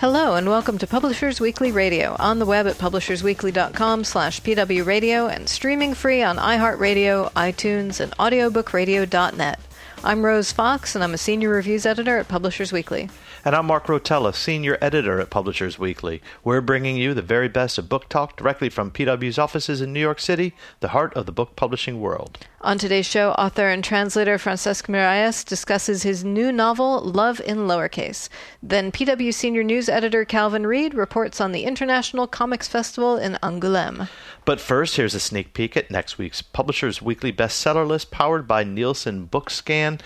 [0.00, 5.48] Hello and welcome to Publishers Weekly Radio on the web at publishersweekly.com slash pwradio and
[5.48, 9.58] streaming free on iHeartRadio, iTunes, and audiobookradio.net.
[10.04, 13.10] I'm Rose Fox and I'm a senior reviews editor at Publishers Weekly.
[13.48, 16.20] And I'm Mark Rotella, Senior Editor at Publishers Weekly.
[16.44, 20.00] We're bringing you the very best of book talk directly from PW's offices in New
[20.00, 22.36] York City, the heart of the book publishing world.
[22.60, 28.28] On today's show, author and translator Francesc Miralles discusses his new novel, Love in Lowercase.
[28.62, 34.10] Then PW Senior News Editor Calvin Reid reports on the International Comics Festival in Angoulême.
[34.44, 38.62] But first, here's a sneak peek at next week's Publishers Weekly bestseller list powered by
[38.62, 40.00] Nielsen Bookscan.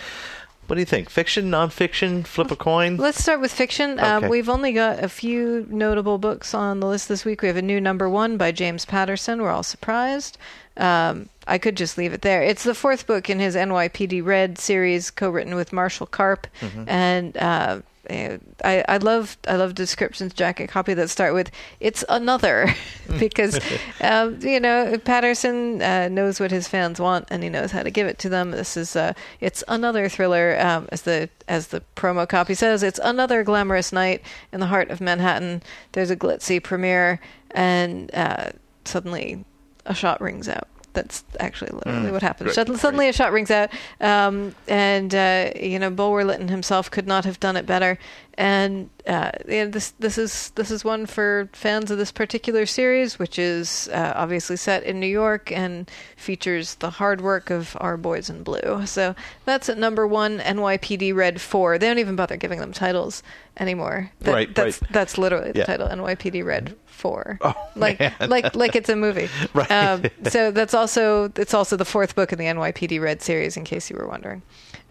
[0.73, 1.11] What do you think?
[1.11, 2.27] Fiction, nonfiction?
[2.27, 2.97] Flip a coin?
[2.97, 4.01] Let's start with fiction.
[4.01, 4.09] Okay.
[4.09, 7.43] Um, we've only got a few notable books on the list this week.
[7.43, 9.43] We have a new number one by James Patterson.
[9.43, 10.39] We're all surprised.
[10.79, 12.43] Um, I could just leave it there.
[12.43, 16.47] It's the fourth book in his NYPD Red series, co-written with Marshall Karp,
[16.87, 18.41] and uh, I,
[18.89, 21.51] I love I love descriptions jacket copy that start with
[21.81, 22.75] "It's another,"
[23.19, 23.59] because
[24.01, 27.91] um, you know Patterson uh, knows what his fans want and he knows how to
[27.91, 28.51] give it to them.
[28.51, 32.83] This is uh, it's another thriller, um, as the as the promo copy says.
[32.83, 34.23] It's another glamorous night
[34.53, 35.63] in the heart of Manhattan.
[35.93, 37.21] There's a glitzy premiere,
[37.53, 38.51] and uh,
[38.85, 39.45] suddenly
[39.87, 40.69] a shot rings out.
[40.95, 42.49] That's actually literally what happens.
[42.49, 46.91] Right, Sud- Suddenly, a shot rings out, um, and uh, you know Bulwer Lytton himself
[46.91, 47.99] could not have done it better.
[48.39, 53.19] And uh, yeah, this this is this is one for fans of this particular series,
[53.19, 57.97] which is uh, obviously set in New York and features the hard work of our
[57.97, 58.85] boys in blue.
[58.87, 59.15] So
[59.45, 60.39] that's at number one.
[60.41, 61.79] NYPD Red Four.
[61.79, 63.23] They don't even bother giving them titles
[63.59, 64.11] anymore.
[64.21, 64.93] That- Right, That's right.
[64.93, 65.65] that's literally the Yeah.
[65.65, 65.89] title.
[65.89, 67.37] NYPD Red Four.
[67.41, 68.15] Oh, like man.
[68.29, 69.29] like like it's a movie.
[69.55, 69.71] Right.
[69.73, 73.65] Um, so that's also it's also the fourth book in the NYPD Red series, in
[73.65, 74.43] case you were wondering.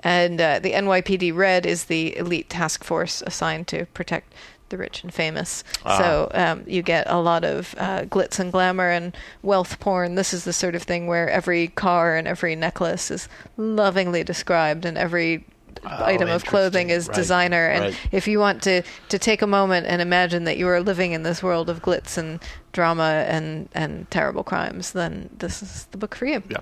[0.02, 4.34] And uh, the NYPD Red is the elite task force assigned to protect
[4.72, 5.64] the rich and famous.
[5.86, 5.98] Ah.
[5.98, 10.16] So um, you get a lot of uh, glitz and glamour and wealth porn.
[10.16, 14.84] This is the sort of thing where every car and every necklace is lovingly described,
[14.84, 15.46] and every
[15.84, 17.08] item of clothing is.
[17.08, 17.68] Right, designer.
[17.68, 17.98] And right.
[18.12, 21.24] if you want to to take a moment and imagine that you are living in
[21.24, 22.40] this world of glitz and
[22.72, 26.44] drama and and terrible crimes, then this is the book for you.
[26.50, 26.60] Yeah.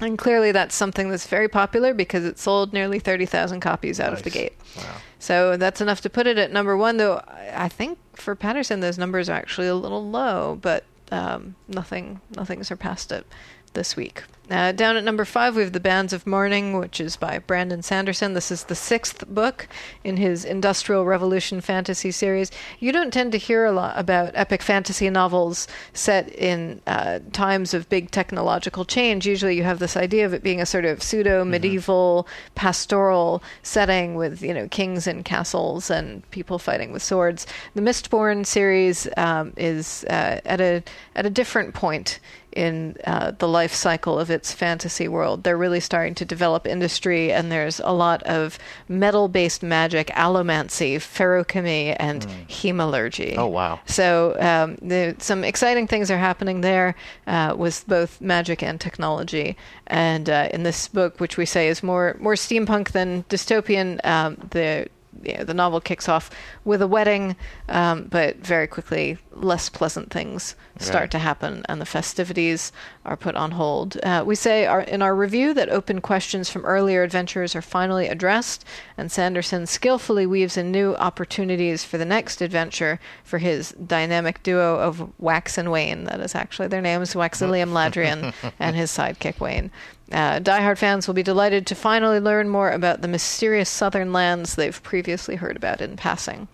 [0.00, 4.24] And clearly, that's something that's very popular because it sold nearly 30,000 copies out of
[4.24, 4.54] the gate.
[4.76, 4.96] Wow.
[5.20, 8.80] So that's enough to put it at number one, though I I think for Patterson,
[8.80, 13.26] those numbers are actually a little low, but um, nothing, nothing surpassed it
[13.74, 14.24] this week.
[14.52, 17.82] Uh, down at number five, we have The Bands of Mourning, which is by Brandon
[17.82, 18.34] Sanderson.
[18.34, 19.66] This is the sixth book
[20.04, 22.50] in his Industrial Revolution fantasy series.
[22.78, 27.72] You don't tend to hear a lot about epic fantasy novels set in uh, times
[27.72, 29.26] of big technological change.
[29.26, 34.16] Usually you have this idea of it being a sort of pseudo medieval pastoral setting
[34.16, 37.46] with, you know, kings and castles and people fighting with swords.
[37.74, 40.82] The Mistborn series um, is uh, at a
[41.16, 42.20] at a different point
[42.52, 45.44] in uh, the life cycle of its fantasy world.
[45.44, 48.58] They're really starting to develop industry, and there's a lot of
[48.88, 53.38] metal based magic, allomancy, feruchemy, and hemalurgy.
[53.38, 53.78] Oh, wow.
[53.86, 56.96] So, um, the, some exciting things are happening there
[57.28, 59.56] uh, with both magic and technology.
[59.86, 64.36] And uh, in this book, which we say is more, more steampunk than dystopian, um,
[64.50, 64.88] the
[65.22, 66.30] you know, the novel kicks off
[66.64, 67.36] with a wedding,
[67.68, 71.10] um, but very quickly less pleasant things start Right.
[71.12, 72.72] to happen, and the festivities
[73.04, 73.98] are put on hold.
[74.02, 78.08] Uh, we say our, in our review that open questions from earlier adventures are finally
[78.08, 78.64] addressed,
[78.96, 84.78] and Sanderson skillfully weaves in new opportunities for the next adventure for his dynamic duo
[84.78, 86.04] of Wax and Wayne.
[86.04, 89.70] That is actually their names, Waxilium Ladrian and his sidekick Wayne.
[90.10, 94.54] Uh, diehard fans will be delighted to finally learn more about the mysterious southern lands
[94.54, 96.48] they've previously heard about in passing.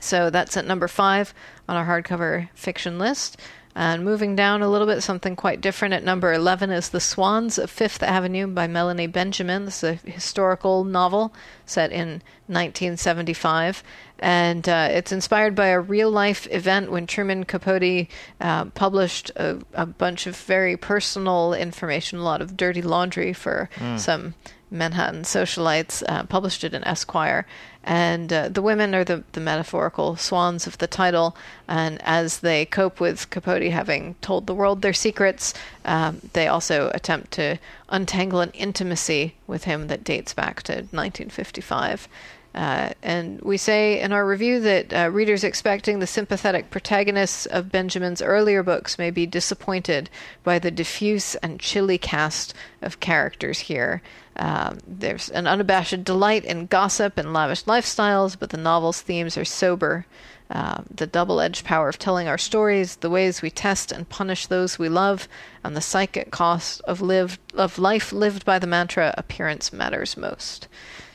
[0.00, 1.32] So that's at number five
[1.68, 3.40] on our hardcover fiction list.
[3.76, 7.58] And moving down a little bit, something quite different at number 11 is The Swans
[7.58, 9.64] of Fifth Avenue by Melanie Benjamin.
[9.64, 11.34] This is a historical novel
[11.66, 13.82] set in 1975.
[14.24, 18.08] And uh, it's inspired by a real life event when Truman Capote
[18.40, 23.68] uh, published a, a bunch of very personal information, a lot of dirty laundry for
[23.98, 24.32] some
[24.70, 27.46] Manhattan socialites, uh, published it in Esquire.
[27.82, 31.36] And uh, the women are the, the metaphorical swans of the title.
[31.68, 35.52] And as they cope with Capote having told the world their secrets,
[35.84, 37.58] um, they also attempt to
[37.90, 42.08] untangle an intimacy with him that dates back to 1955.
[42.54, 47.72] Uh, and we say in our review that uh, readers expecting the sympathetic protagonists of
[47.72, 50.08] Benjamin's earlier books may be disappointed
[50.44, 54.02] by the diffuse and chilly cast of characters here.
[54.36, 59.44] Um, there's an unabashed delight in gossip and lavish lifestyles, but the novel's themes are
[59.44, 60.06] sober.
[60.50, 64.46] Uh, the double edged power of telling our stories, the ways we test and punish
[64.46, 65.26] those we love,
[65.64, 70.68] and the psychic cost of, lived, of life lived by the mantra appearance matters most.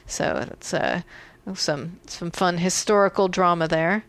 [0.06, 1.04] So that's uh,
[1.56, 4.04] some some fun historical drama there.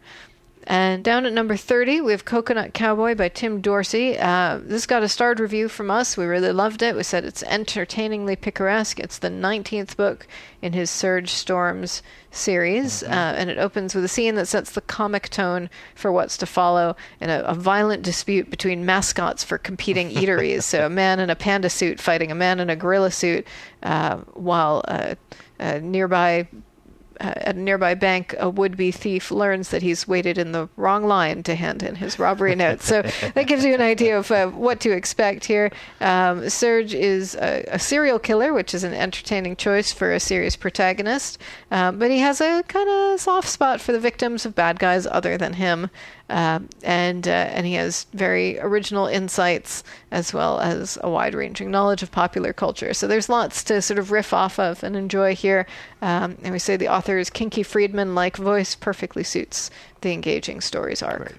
[0.64, 4.18] And down at number 30, we have Coconut Cowboy by Tim Dorsey.
[4.18, 6.16] Uh, this got a starred review from us.
[6.16, 6.94] We really loved it.
[6.94, 9.00] We said it's entertainingly picaresque.
[9.00, 10.26] It's the 19th book
[10.60, 13.12] in his Serge Storms series, mm-hmm.
[13.12, 16.46] uh, and it opens with a scene that sets the comic tone for what's to
[16.46, 20.64] follow in a, a violent dispute between mascots for competing eateries.
[20.64, 23.46] so, a man in a panda suit fighting a man in a gorilla suit,
[23.82, 25.16] uh, while a
[25.80, 26.46] nearby
[27.20, 31.42] at a nearby bank, a would-be thief learns that he's waited in the wrong line
[31.42, 32.80] to hand in his robbery note.
[32.80, 33.02] So
[33.34, 35.70] that gives you an idea of uh, what to expect here.
[36.00, 40.56] Um, Serge is a, a, serial killer, which is an entertaining choice for a serious
[40.56, 41.38] protagonist,
[41.70, 45.06] um, but he has a kind of soft spot for the victims of bad guys
[45.06, 45.90] other than him.
[46.30, 49.82] Uh, and uh, and he has very original insights
[50.12, 52.94] as well as a wide-ranging knowledge of popular culture.
[52.94, 55.66] So there's lots to sort of riff off of and enjoy here.
[56.00, 59.70] Um, and we say the author's Kinky Friedman-like voice perfectly suits
[60.02, 61.20] the engaging story's arc.
[61.20, 61.34] Right.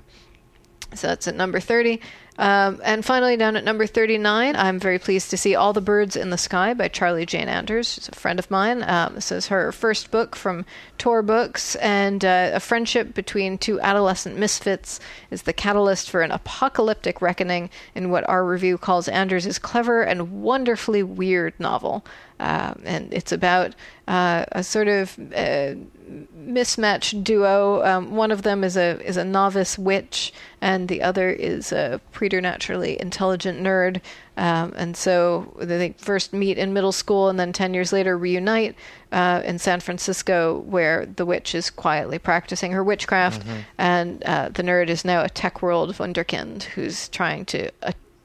[0.93, 2.01] So that's at number 30.
[2.37, 6.15] Um, and finally, down at number 39, I'm very pleased to see All the Birds
[6.15, 7.93] in the Sky by Charlie Jane Anders.
[7.93, 8.83] She's a friend of mine.
[8.83, 10.65] Um, this is her first book from
[10.97, 14.99] Tor Books, and uh, a friendship between two adolescent misfits
[15.29, 20.41] is the catalyst for an apocalyptic reckoning in what our review calls Anders' clever and
[20.41, 22.05] wonderfully weird novel.
[22.41, 23.75] Uh, and it's about
[24.07, 25.75] uh, a sort of uh,
[26.33, 27.85] mismatched duo.
[27.85, 32.01] Um, one of them is a is a novice witch, and the other is a
[32.11, 34.01] preternaturally intelligent nerd.
[34.37, 38.75] Um, and so they first meet in middle school, and then ten years later reunite
[39.11, 43.59] uh, in San Francisco, where the witch is quietly practicing her witchcraft, mm-hmm.
[43.77, 47.69] and uh, the nerd is now a tech world wunderkind who's trying to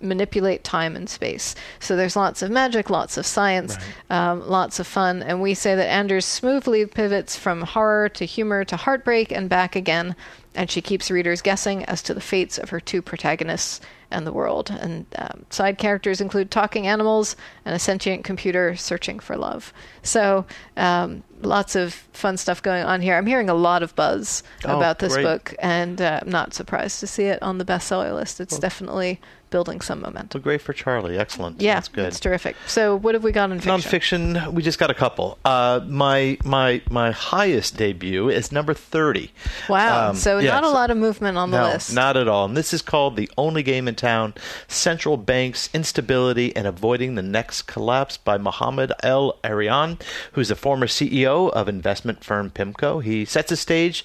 [0.01, 1.55] manipulate time and space.
[1.81, 3.77] So there's lots of magic, lots of science,
[4.11, 4.31] right.
[4.31, 5.23] um, lots of fun.
[5.23, 9.75] And we say that Anders smoothly pivots from horror to humor to heartbreak and back
[9.75, 10.15] again.
[10.55, 14.33] And she keeps readers guessing as to the fates of her two protagonists and the
[14.33, 14.71] world.
[14.71, 19.73] And um, side characters include talking animals and a sentient computer searching for love.
[20.03, 20.47] So
[20.77, 23.17] um, lots of fun stuff going on here.
[23.17, 25.25] I'm hearing a lot of buzz oh, about this great.
[25.25, 28.41] book, and uh, I'm not surprised to see it on the bestseller list.
[28.41, 29.21] It's well, definitely
[29.51, 30.39] building some momentum.
[30.39, 31.19] Well, great for Charlie.
[31.19, 31.61] Excellent.
[31.61, 32.07] Yeah, that's good.
[32.07, 32.57] It's terrific.
[32.67, 34.35] So, what have we got in fiction?
[34.35, 35.39] Nonfiction, we just got a couple.
[35.45, 39.33] Uh, my my my highest debut is number thirty.
[39.69, 40.11] Wow.
[40.11, 40.51] Um, so yes.
[40.51, 41.93] not a lot of movement on the no, list.
[41.93, 42.45] Not at all.
[42.47, 44.35] And this is called the only game in town:
[44.69, 50.01] Central Bank's Instability and Avoiding the Next Collapse by Mohammed El Erian,
[50.33, 53.03] who's a former CEO of investment firm PIMCO.
[53.03, 54.05] He sets a stage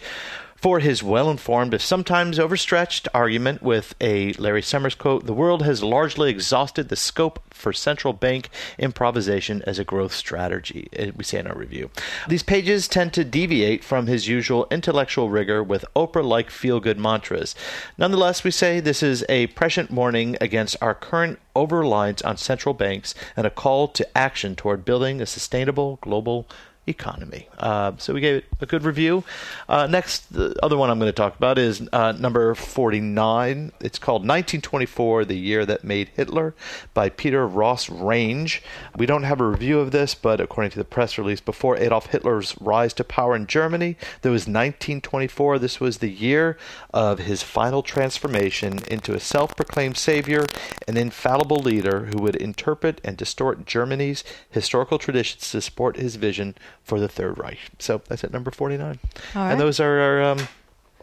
[0.61, 5.63] for his well informed, if sometimes overstretched, argument with a Larry Summers quote The world
[5.63, 11.24] has largely exhausted the scope for central bank improvisation as a growth strategy, eh, we
[11.24, 11.89] say in our review.
[12.27, 17.00] These pages tend to deviate from his usual intellectual rigor with Oprah like feel good
[17.00, 17.55] mantras.
[17.97, 22.75] Nonetheless, we say this is a prescient warning against our current over reliance on central
[22.75, 26.47] banks and a call to action toward building a sustainable global
[26.88, 27.47] economy.
[27.59, 29.23] Uh, so we gave it a good review.
[29.69, 33.71] Uh, next, the other one I'm going to talk about is uh, number 49.
[33.81, 36.55] It's called 1924, The Year That Made Hitler
[36.93, 38.63] by Peter Ross Range.
[38.97, 42.07] We don't have a review of this, but according to the press release, before Adolf
[42.07, 45.59] Hitler's rise to power in Germany, there was 1924.
[45.59, 46.57] This was the year
[46.93, 50.45] of his final transformation into a self proclaimed savior,
[50.88, 56.55] an infallible leader who would interpret and distort Germany's historical traditions to support his vision
[56.91, 57.57] for the Third Reich.
[57.79, 59.00] So that's at number 49.
[59.33, 60.39] And those are our um,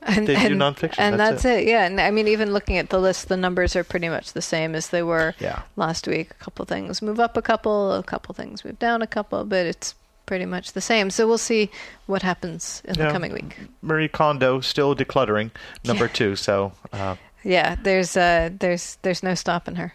[0.02, 0.98] and, debut and, nonfiction.
[0.98, 1.62] And that's, that's it.
[1.62, 1.68] it.
[1.68, 1.86] Yeah.
[1.86, 4.74] And I mean, even looking at the list, the numbers are pretty much the same
[4.74, 5.62] as they were yeah.
[5.76, 6.30] last week.
[6.32, 9.64] A couple things move up a couple, a couple things move down a couple, but
[9.64, 9.94] it's
[10.26, 11.08] pretty much the same.
[11.08, 11.70] So we'll see
[12.04, 13.06] what happens in yeah.
[13.06, 13.56] the coming week.
[13.80, 15.52] Marie Kondo still decluttering
[15.86, 16.12] number yeah.
[16.12, 16.36] two.
[16.36, 19.94] So uh, yeah, there's uh, there's there's no stopping her.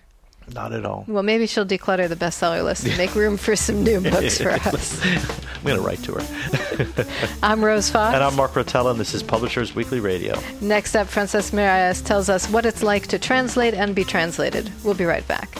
[0.53, 1.05] Not at all.
[1.07, 4.49] Well, maybe she'll declutter the bestseller list and make room for some new books for
[4.51, 5.01] us.
[5.05, 7.05] I'm going to write to her.
[7.43, 8.13] I'm Rose Fox.
[8.15, 10.37] And I'm Mark Rotella, and this is Publishers Weekly Radio.
[10.59, 14.69] Next up, Francesc Miralles tells us what it's like to translate and be translated.
[14.83, 15.57] We'll be right back.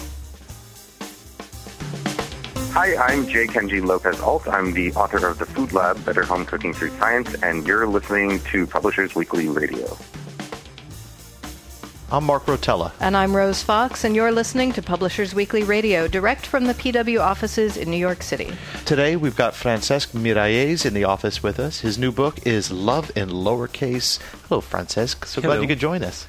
[2.74, 3.46] Hi, I'm J.
[3.46, 4.48] Kenji López-Alt.
[4.48, 8.40] I'm the author of The Food Lab, Better Home Cooking Through Science, and you're listening
[8.52, 9.96] to Publishers Weekly Radio.
[12.14, 12.92] I'm Mark Rotella.
[13.00, 17.20] And I'm Rose Fox, and you're listening to Publishers Weekly Radio, direct from the PW
[17.20, 18.52] offices in New York City.
[18.86, 21.80] Today, we've got Francesc Miralles in the office with us.
[21.80, 24.20] His new book is Love in Lowercase.
[24.48, 25.26] Hello, Francesc.
[25.26, 25.56] So Hello.
[25.56, 26.28] glad you could join us.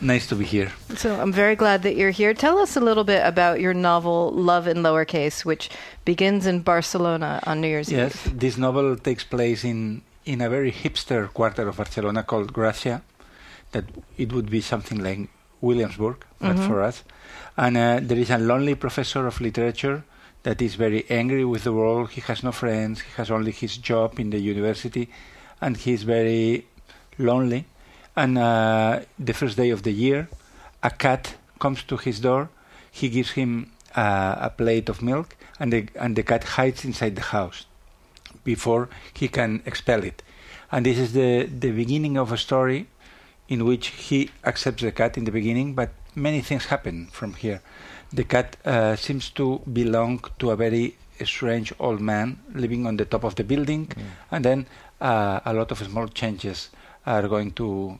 [0.00, 0.72] Nice to be here.
[0.96, 2.32] So I'm very glad that you're here.
[2.32, 5.68] Tell us a little bit about your novel, Love in Lowercase, which
[6.06, 8.32] begins in Barcelona on New Year's Yes, Eve.
[8.32, 13.02] Yes, this novel takes place in, in a very hipster quarter of Barcelona called Gracia,
[13.72, 13.84] that
[14.16, 15.28] it would be something like
[15.60, 17.02] Williamsburg, but for us.
[17.56, 20.04] And uh, there is a lonely professor of literature
[20.42, 22.10] that is very angry with the world.
[22.10, 25.08] He has no friends, he has only his job in the university,
[25.60, 26.66] and he's very
[27.18, 27.66] lonely.
[28.14, 30.28] And uh, the first day of the year,
[30.82, 32.48] a cat comes to his door.
[32.90, 37.16] He gives him uh, a plate of milk, and the, and the cat hides inside
[37.16, 37.66] the house
[38.44, 40.22] before he can expel it.
[40.70, 42.86] And this is the, the beginning of a story
[43.48, 47.60] in which he accepts the cat in the beginning, but many things happen from here.
[48.12, 53.04] The cat uh, seems to belong to a very strange old man living on the
[53.04, 53.90] top of the building,
[54.30, 54.66] and then
[55.00, 56.70] uh, a lot of small changes
[57.06, 57.98] are going to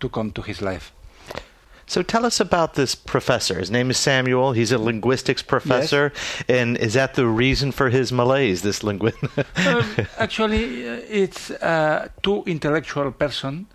[0.00, 0.92] to come to his life.
[1.88, 3.58] So tell us about this professor.
[3.58, 4.52] His name is Samuel.
[4.52, 6.12] He's a linguistics professor.
[6.46, 9.16] And is that the reason for his malaise, this linguist?
[9.66, 9.84] Um,
[10.18, 13.66] actually, uh, it's uh, too intellectual person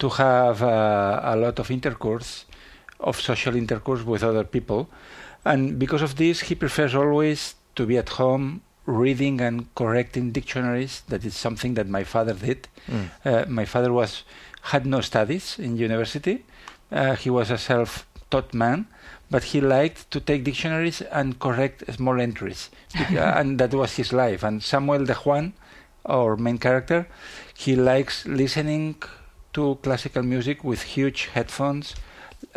[0.00, 2.44] to have uh, a lot of intercourse,
[2.98, 4.88] of social intercourse with other people,
[5.44, 11.02] and because of this, he prefers always to be at home reading and correcting dictionaries.
[11.08, 12.68] That is something that my father did.
[13.24, 14.24] Uh, my father was
[14.62, 16.44] had no studies in university.
[16.92, 18.86] Uh, he was a self-taught man,
[19.30, 24.12] but he liked to take dictionaries and correct small entries, uh, and that was his
[24.12, 24.42] life.
[24.42, 25.54] And Samuel de Juan,
[26.04, 27.06] our main character,
[27.56, 28.96] he likes listening
[29.52, 31.94] to classical music with huge headphones,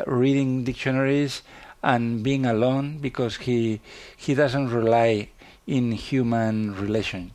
[0.06, 1.42] reading dictionaries,
[1.82, 3.82] and being alone because he
[4.16, 5.30] he doesn't rely
[5.68, 7.32] in human relation.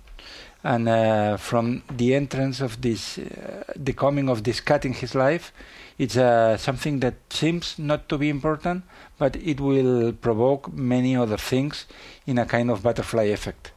[0.65, 5.15] And uh, from the entrance of this, uh, the coming of this cat in his
[5.15, 5.53] life,
[5.99, 8.83] it's uh, something that seems not to be important,
[9.19, 11.87] but it will provoke many other things
[12.27, 13.73] in a kind of butterfly effect.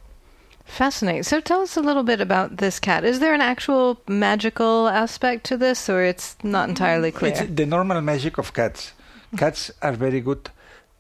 [0.72, 1.24] Fascinating.
[1.24, 3.04] So tell us a little bit about this cat.
[3.04, 7.34] Is there an actual magical aspect to this, or it's not entirely clear?
[7.34, 8.94] It's the normal magic of cats.
[9.36, 10.50] Cats are very good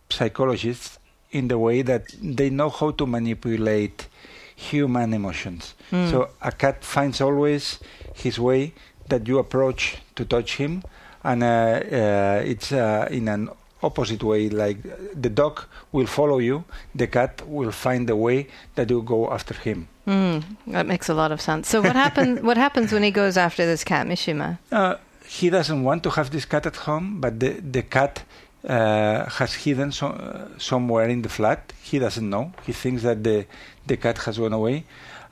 [0.10, 1.00] psychologists
[1.32, 4.08] in the way that they know how to manipulate
[4.56, 5.74] human emotions.
[5.90, 7.80] So a cat finds always
[8.14, 8.74] his way
[9.08, 10.84] that you approach to touch him,
[11.24, 13.50] and uh, uh, it's uh, in an
[13.84, 14.50] opposite way.
[14.50, 14.78] Like
[15.20, 16.64] the dog will follow you,
[16.96, 19.88] the cat will find the way that you go after him.
[20.08, 21.68] Mm, that makes a lot of sense.
[21.70, 22.42] So what happens?
[22.50, 24.58] what happens when he goes after this cat, Mishima?
[24.72, 24.96] Uh,
[25.28, 28.24] he doesn't want to have this cat at home, but the, the cat
[28.68, 31.72] uh, has hidden so, uh, somewhere in the flat.
[31.82, 32.52] He doesn't know.
[32.66, 33.46] He thinks that the,
[33.88, 34.84] the cat has gone away.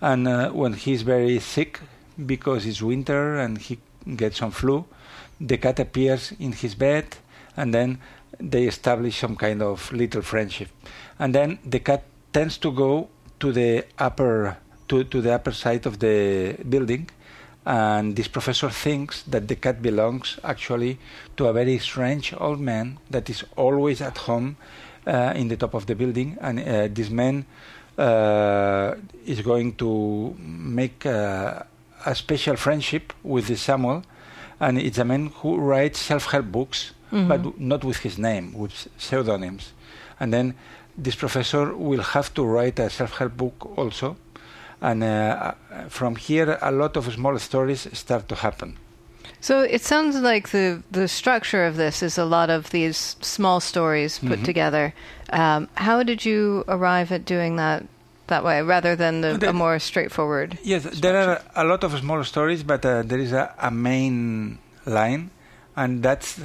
[0.02, 1.80] And uh, when he's very sick
[2.26, 3.80] because it's winter and he
[4.16, 4.86] gets some flu,
[5.42, 7.18] the cat appears in his bed
[7.58, 8.00] and then
[8.40, 10.70] they establish some kind of little friendship.
[11.20, 12.04] And then the cat
[12.34, 17.10] tends to go to the upper to, to the upper side of the building
[17.66, 20.98] and this professor thinks that the cat belongs actually
[21.38, 24.58] to a very strange old man that is always at home
[25.06, 26.36] uh, in the top of the building.
[26.42, 27.46] And uh, this man
[27.96, 31.62] uh, is going to make uh,
[32.06, 34.04] a special friendship with this Samuel.
[34.60, 39.74] And it's a man who writes self-help books but not with his name with pseudonyms.
[40.20, 40.54] And then
[40.98, 44.16] this professor will have to write a self-help book also.
[44.82, 45.54] And uh,
[45.90, 48.78] from here a lot of small stories start to happen.
[49.42, 53.60] So it sounds like the the structure of this is a lot of these small
[53.62, 54.94] stories put together.
[55.32, 57.84] Um, how did you arrive at doing that
[58.28, 60.58] that way, rather than the, The- a more straightforward?
[60.64, 64.58] yes there are a lot of small stories but uh, there is a, a main
[64.86, 65.30] line.
[65.76, 66.40] And that's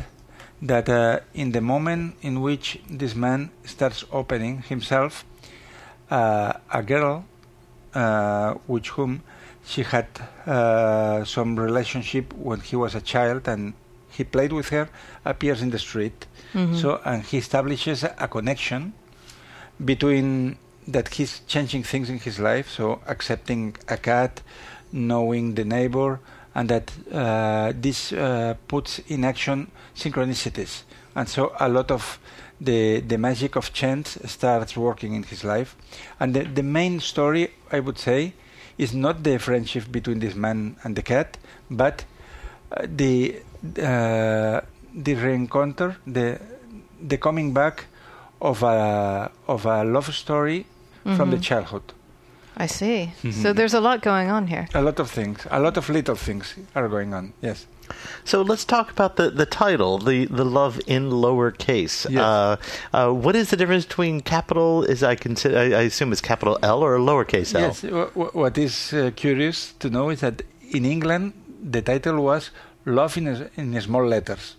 [0.65, 5.25] that uh, in the moment in which this man starts opening himself
[6.11, 7.25] uh, a girl
[7.95, 9.23] uh, with whom
[9.67, 10.07] she had
[10.47, 13.75] uh, some relationship when he was a child and
[14.11, 14.89] he played with her
[15.25, 16.27] appears in the street.
[16.77, 18.93] So and he establishes a connection
[19.85, 20.57] between
[20.87, 22.71] that he's changing things in his life.
[22.71, 24.41] So accepting a cat,
[24.93, 26.21] knowing the neighbor,
[26.55, 30.83] and that uh, this uh, puts in action synchronicities.
[31.15, 32.19] And so a lot of
[32.61, 35.77] the the magic of chance starts working in his life.
[36.21, 38.33] And the, the main story, I would say,
[38.79, 41.37] is not the friendship between this man and the cat,
[41.71, 42.05] but
[42.73, 43.37] uh, the
[43.79, 44.61] uh,
[44.95, 46.41] the reencounter, the
[47.01, 47.87] the coming back
[48.41, 50.67] of a of a love story
[51.17, 51.94] from the childhood.
[52.57, 53.13] I see.
[53.33, 54.69] So there's a lot going on here.
[54.75, 57.33] A lot of things, a lot of little things are going on.
[57.43, 57.67] Yes.
[58.25, 62.09] So let's talk about the, the title, the, the love in lowercase.
[62.09, 62.23] Yes.
[62.23, 62.57] Uh,
[62.93, 64.85] uh, what is the difference between capital?
[64.85, 67.61] Is I consider I, I assume it's capital L or lowercase L?
[67.61, 67.81] Yes.
[67.83, 71.33] wh- wh- what is uh, curious to know is that in England
[71.63, 72.51] the title was
[72.87, 74.57] "Love in a, in small letters,"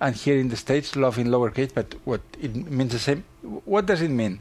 [0.00, 3.24] and here in the States, "Love in lowercase." But what it means the same.
[3.64, 4.40] What does it mean?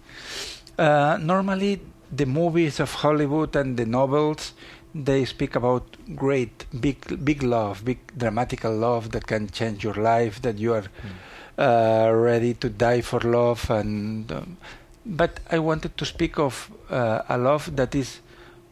[0.77, 4.53] Uh, normally, the movies of Hollywood and the novels
[4.95, 5.83] they speak about
[6.15, 10.41] great, big, big love, big dramatical love that can change your life.
[10.41, 10.85] That you are
[11.57, 14.57] uh, ready to die for love, and um,
[15.05, 18.21] but I wanted to speak of uh, a love that is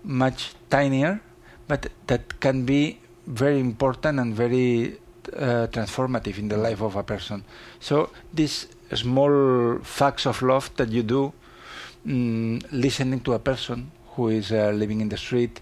[0.03, 1.21] much tinier,
[1.67, 4.97] but that can be very important and very
[5.35, 7.43] uh, transformative in the life of a person.
[7.79, 11.33] So these small facts of love that you do,
[12.05, 15.61] mm, listening to a person who is uh, living in the street,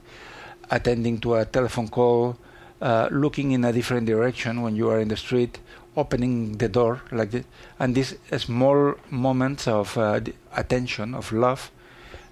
[0.69, 2.37] attending to a telephone call,
[2.81, 5.59] uh, looking in a different direction when you are in the street,
[5.95, 7.45] opening the door like this,
[7.79, 10.19] and these small moments of uh,
[10.55, 11.71] attention of love,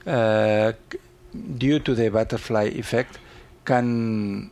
[0.08, 0.72] uh,
[1.58, 3.20] due to the butterfly effect,
[3.66, 4.50] can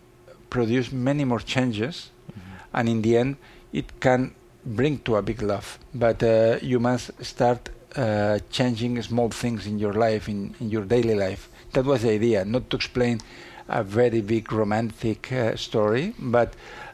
[0.49, 2.11] produce many more changes,
[2.73, 3.37] and in the end,
[3.73, 4.33] it can
[4.65, 5.79] bring to a big love.
[5.93, 10.85] But uh, you must start uh, changing small things in your life, in, in your
[10.85, 11.49] daily life.
[11.73, 13.19] That was the idea, not to explain
[13.67, 16.53] a very big romantic uh, story, but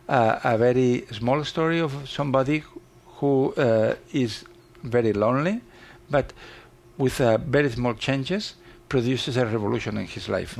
[0.10, 2.64] uh, a very small story of somebody
[3.18, 4.46] who uh, is
[4.84, 5.62] very lonely,
[6.10, 6.34] but
[6.98, 8.56] with uh, very small changes
[8.90, 10.58] produces a revolution in his life.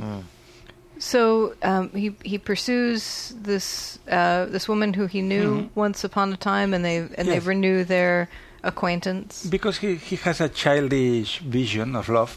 [0.98, 6.36] So um, he he pursues this uh, this woman who he knew once upon a
[6.36, 8.28] time, and they and they renew their
[8.64, 9.46] acquaintance.
[9.46, 12.36] Because he, he has a childish vision of love,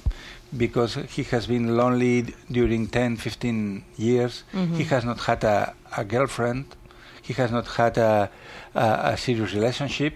[0.56, 4.44] because he has been lonely during 10, 15 years.
[4.54, 6.66] He has not had a, a girlfriend.
[7.22, 8.30] He has not had a,
[8.76, 10.14] a, a serious relationship.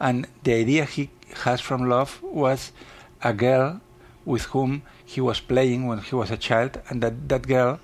[0.00, 1.10] And the idea he
[1.44, 2.72] has from love was
[3.22, 3.80] a girl
[4.24, 7.80] with whom he was playing when he was a child, and that, that girl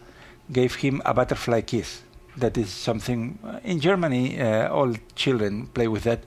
[0.50, 2.02] gave him a butterfly kiss.
[2.36, 6.20] That is something uh, in Germany, uh, all children play with that,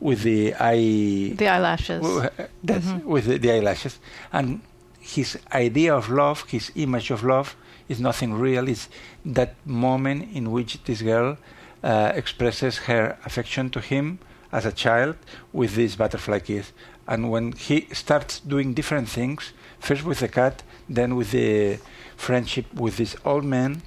[0.00, 2.30] with the eye The eyelashes.
[2.62, 3.98] That's with the, the eyelashes.
[4.32, 4.60] And
[5.00, 7.56] his idea of love, his image of love,
[7.88, 8.68] is nothing real.
[8.68, 8.88] It's
[9.24, 11.38] that moment in which this girl
[11.82, 14.18] uh, expresses her affection to him
[14.52, 15.16] as a child
[15.52, 16.72] with this butterfly kiss.
[17.06, 21.78] And when he starts doing different things, first with the cat, then with the
[22.16, 23.82] friendship with this old man,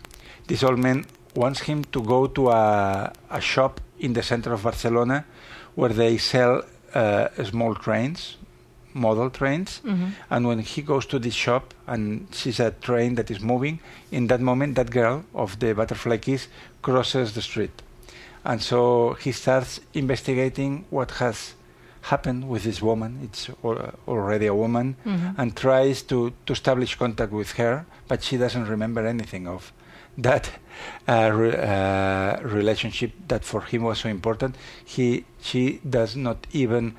[0.48, 4.64] this old man wants him to go to a, a shop in the center of
[4.64, 5.26] Barcelona
[5.76, 8.38] where they sell uh, small trains,
[8.94, 9.82] model trains.
[10.30, 13.80] And when he goes to this shop and sees a train that is moving,
[14.12, 16.48] in that moment, that girl of the butterfly kiss
[16.82, 17.82] crosses the street.
[18.46, 21.54] And so he starts investigating what has
[22.04, 23.20] happened with this woman.
[23.24, 24.96] It's al- already a woman,
[25.38, 29.72] and tries to, to establish contact with her, but she doesn't remember anything of
[30.22, 30.52] that
[31.08, 34.56] uh, re- uh, relationship that for him was so important.
[34.86, 36.96] He she does not even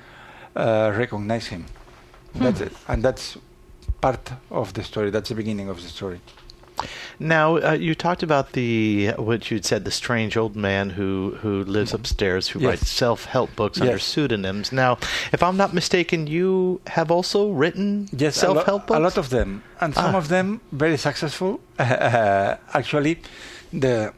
[0.55, 1.65] uh, recognize him.
[2.35, 2.73] That's it.
[2.87, 3.37] and that's
[3.99, 5.09] part of the story.
[5.11, 6.21] That's the beginning of the story.
[7.19, 11.63] Now, uh, you talked about the what you'd said, the strange old man who who
[11.63, 12.67] lives upstairs, who Yes.
[12.69, 14.71] writes self-help books under pseudonyms.
[14.71, 14.97] Now,
[15.33, 18.97] if I'm not mistaken, you have also written Yes, self-help books.
[18.97, 20.17] a lot of them, and some Ah.
[20.17, 21.59] of them very successful.
[21.79, 23.17] Uh, actually,
[23.73, 24.13] the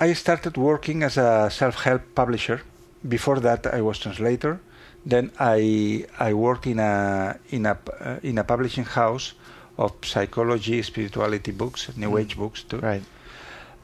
[0.00, 2.60] I started working as a self-help publisher.
[3.08, 4.58] Before that, I was translator.
[5.06, 9.34] Then I I worked in a in a uh, in a publishing house
[9.76, 12.78] of psychology, spirituality books, new age books too.
[12.78, 13.02] right.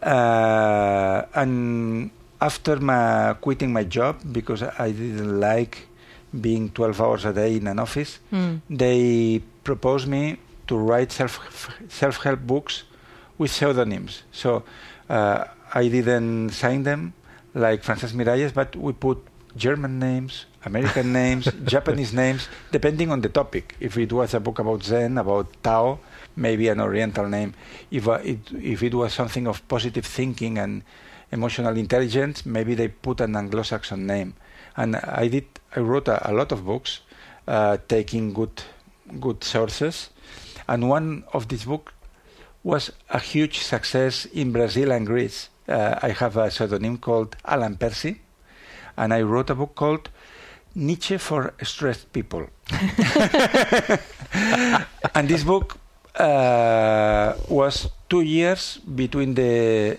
[0.02, 5.86] Uh, and after my quitting my job because I didn't like
[6.40, 8.18] being 12 hours a day in an office,
[8.70, 11.38] they proposed me to write self
[11.88, 12.84] self help books
[13.36, 14.22] with pseudonyms.
[14.32, 14.62] So
[15.10, 17.12] uh, I didn't sign them,
[17.54, 19.18] like Francesc Miralles, but we put
[19.56, 23.76] German names, American names, Japanese names, depending on the topic.
[23.80, 25.98] If it was a book about Zen, about Tao,
[26.36, 27.54] maybe an Oriental name.
[27.90, 30.82] If uh, it, if it was something of positive thinking and
[31.32, 34.34] emotional intelligence, maybe they put an Anglo-Saxon name.
[34.76, 35.46] And I did.
[35.74, 37.00] I wrote a, a lot of books,
[37.46, 38.62] uh, taking good
[39.20, 40.10] good sources,
[40.68, 41.92] and one of these books
[42.62, 45.48] was a huge success in Brazil and Greece.
[45.66, 48.20] Uh, I have a pseudonym called Alan Percy,
[48.96, 50.10] and I wrote a book called
[50.74, 52.46] Nietzsche for Stressed People.
[55.14, 55.76] and this book
[56.16, 59.98] uh, was two years between the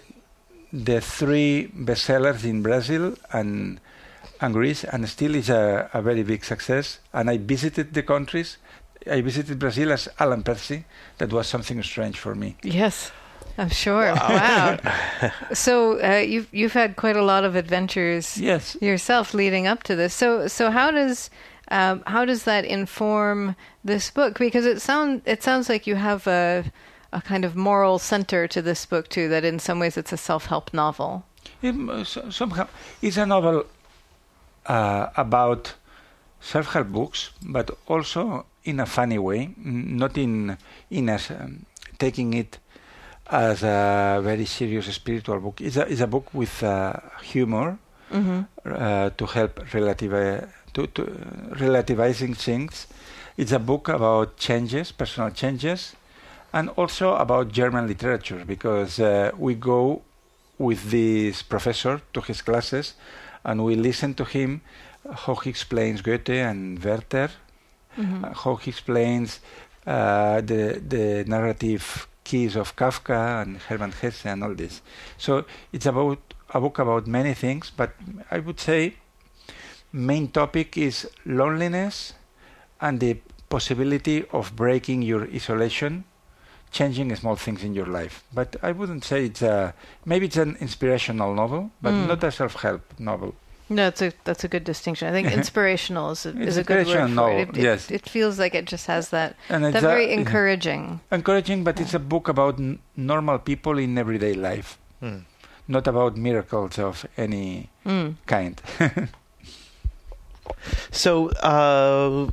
[0.73, 3.79] the three bestsellers in Brazil and
[4.39, 6.99] and Greece, and still is a, a very big success.
[7.13, 8.57] And I visited the countries.
[9.09, 10.85] I visited Brazil as Alan Percy.
[11.19, 12.55] That was something strange for me.
[12.63, 13.11] Yes,
[13.57, 14.13] I'm sure.
[14.13, 14.77] Wow.
[15.53, 18.77] so uh, you've you've had quite a lot of adventures Yes.
[18.81, 20.13] yourself leading up to this.
[20.13, 21.29] So so how does
[21.69, 24.37] um, how does that inform this book?
[24.39, 26.63] Because it sound it sounds like you have a
[27.13, 29.27] a kind of moral center to this book too.
[29.29, 31.23] That in some ways it's a self help novel.
[31.61, 32.67] It, uh, somehow,
[33.01, 33.65] it's a novel
[34.65, 35.73] uh, about
[36.39, 40.57] self-help books, but also in a funny way, not in
[40.89, 41.65] in as um,
[41.99, 42.57] taking it
[43.31, 45.61] as a very serious spiritual book.
[45.61, 47.77] It's a, it's a book with uh, humor
[48.11, 51.01] hmm uh, to help relative, to, to
[51.55, 52.87] relativizing things.
[53.37, 55.95] It's a book about changes, personal changes,
[56.53, 60.01] and also about German literature because uh, we go
[60.57, 62.93] with this professor to his classes
[63.43, 64.61] and we listen to him
[65.11, 67.31] how he explains Goethe and Werther,
[67.95, 69.39] hmm uh, how he explains
[69.87, 74.81] uh, the the narrative keys of Kafka and Hermann Hesse and all this.
[75.17, 76.19] So it's about
[76.53, 77.93] a book about many things, but
[78.29, 78.95] I would say
[79.91, 82.13] main topic is loneliness
[82.79, 83.17] and the
[83.49, 86.03] possibility of breaking your isolation,
[86.71, 88.23] changing small things in your life.
[88.33, 89.73] But I wouldn't say it's a
[90.05, 92.07] maybe it's an inspirational novel, but Mm.
[92.07, 93.35] not a self-help novel.
[93.71, 95.07] No, that's a that's a good distinction.
[95.07, 97.49] I think inspirational is a, is a good word for it.
[97.49, 97.63] It, it.
[97.63, 97.89] yes.
[97.89, 100.99] it feels like it just has that And that it's a- very encouraging.
[101.11, 105.19] encouraging, but it's a book about n- normal people in everyday life, Hmm.
[105.67, 108.15] not about miracles of any Mm.
[108.27, 108.61] kind.
[110.91, 112.29] So, uh,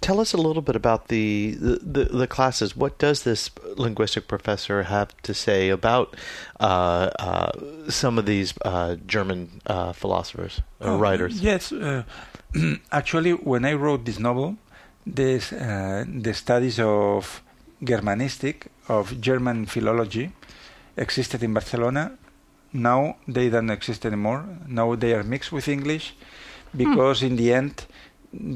[0.00, 2.76] tell us a little bit about the, the, the, classes.
[2.76, 6.16] What does this linguistic professor have to say about
[6.60, 7.52] uh, uh,
[7.88, 11.40] some of these uh, German uh, philosophers or Oh, writers?
[11.40, 12.04] Yes, uh,
[12.92, 14.56] actually, when I wrote this novel,
[15.06, 17.42] this, uh, the studies of
[17.82, 20.32] Germanistic, of German philology,
[20.96, 22.12] existed in Barcelona.
[22.72, 24.44] Now they don't exist anymore.
[24.66, 26.14] Now they are mixed with English
[26.76, 27.86] because in the end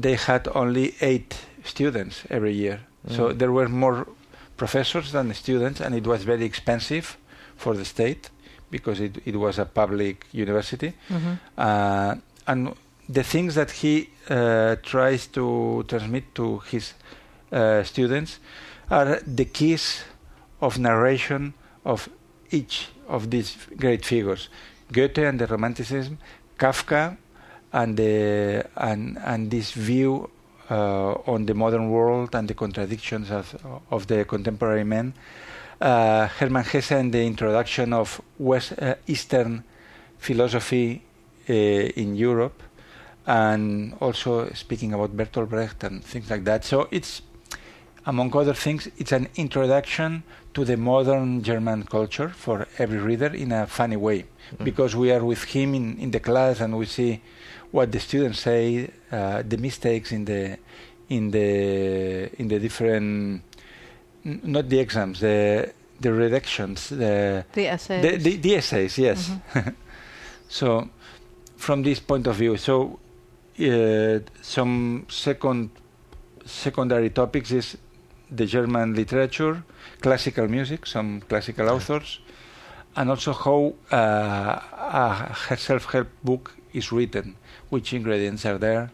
[0.01, 2.79] they had only eight students every year.
[3.07, 3.37] So Mm.
[3.39, 4.05] there were more
[4.57, 7.17] professors than students, and it was very expensive
[7.55, 8.29] for the state
[8.71, 10.93] because it, it was a public university.
[11.07, 12.15] hmm Uh,
[12.45, 12.73] and
[13.13, 16.93] the things that he uh, tries to transmit to his
[17.51, 18.39] uh, students
[18.89, 20.03] are the keys
[20.59, 22.09] of narration of
[22.51, 24.49] each of these great figures
[24.91, 26.17] Goethe and the Romanticism,
[26.57, 27.17] Kafka
[27.71, 30.29] and the and and this view
[30.69, 33.55] uh, on the modern world and the contradictions of
[33.91, 35.13] of the contemporary men.
[35.81, 39.63] Uh, Hermann Hesse and the introduction of West uh, Eastern
[40.17, 41.01] philosophy
[41.49, 42.61] uh, in Europe,
[43.25, 46.65] and also speaking about Bertolt Brecht and things like that.
[46.65, 47.21] So it's
[48.05, 53.51] among other things, it's an introduction to the modern German culture for every reader in
[53.51, 54.25] a funny way,
[54.57, 54.65] Mm.
[54.65, 57.21] because we are with him in, in the class and we see
[57.71, 60.57] what the students say, uh, the mistakes in the
[61.09, 63.41] in the in the different,
[64.25, 68.01] n- not the exams, the the redactions, the The essays.
[68.01, 69.31] the, the, the essays, yes.
[70.47, 70.89] so,
[71.57, 72.99] from this point of view, so
[73.59, 75.69] uh, some second
[76.45, 77.77] secondary topics is
[78.31, 79.61] the German literature,
[80.01, 82.19] classical music, some classical authors,
[82.95, 84.59] and also how uh,
[85.49, 87.35] a self-help book is written,
[87.69, 88.91] which ingredients are there,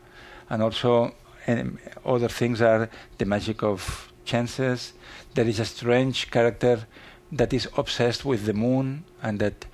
[0.50, 1.14] and also
[1.48, 4.94] um, other things are the magic of chances.
[5.34, 6.88] There is a strange character
[7.32, 9.66] that is obsessed with the moon, and that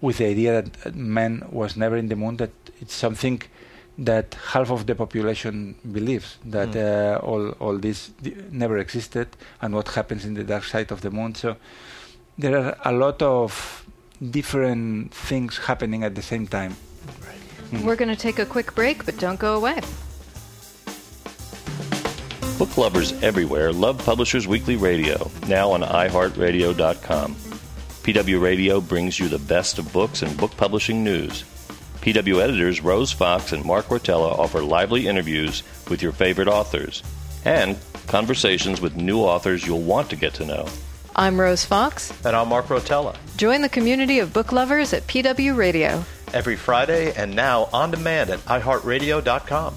[0.00, 2.36] with the idea that man was never in the moon.
[2.36, 3.42] That it's something
[3.96, 6.82] that half of the population believes that Mm.
[6.82, 9.28] uh, all all this d- never existed,
[9.62, 11.34] and what happens in the dark side of the moon.
[11.36, 11.56] So
[12.36, 13.84] there are a lot of
[14.30, 16.76] different things happening at the same time.
[17.76, 17.86] Hmm.
[17.86, 19.80] We're going to take a quick break, but don't go away.
[22.58, 27.34] Book lovers everywhere love Publishers Weekly Radio, now on iHeartRadio.com.
[27.34, 31.42] PW Radio brings you the best of books and book publishing news.
[32.00, 37.02] PW editors Rose Fox and Mark Rotella offer lively interviews with your favorite authors
[37.44, 40.68] and conversations with new authors you'll want to get to know.
[41.16, 42.12] I'm Rose Fox.
[42.24, 43.16] And I'm Mark Rotella.
[43.36, 46.04] Join the community of book lovers at PW Radio.
[46.34, 49.74] Every Friday and now on demand at iHeartRadio.com.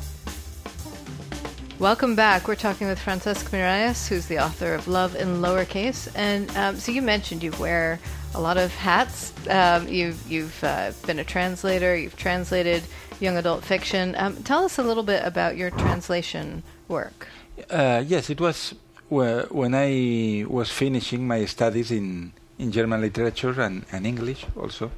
[1.78, 2.48] Welcome back.
[2.48, 6.12] We're talking with Francesc Miralles, who's the author of Love in Lowercase.
[6.16, 8.00] And um, so you mentioned you wear
[8.34, 9.32] a lot of hats.
[9.48, 11.96] Um, you've you've uh, been a translator.
[11.96, 12.82] You've translated
[13.20, 14.16] young adult fiction.
[14.18, 17.28] Um, tell us a little bit about your translation work.
[17.70, 18.74] Uh, yes, it was
[19.10, 24.90] when I was finishing my studies in, in German literature and, and English also.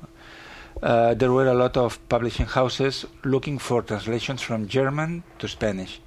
[0.81, 5.99] Uh, there were a lot of publishing houses looking for translations from German to Spanish.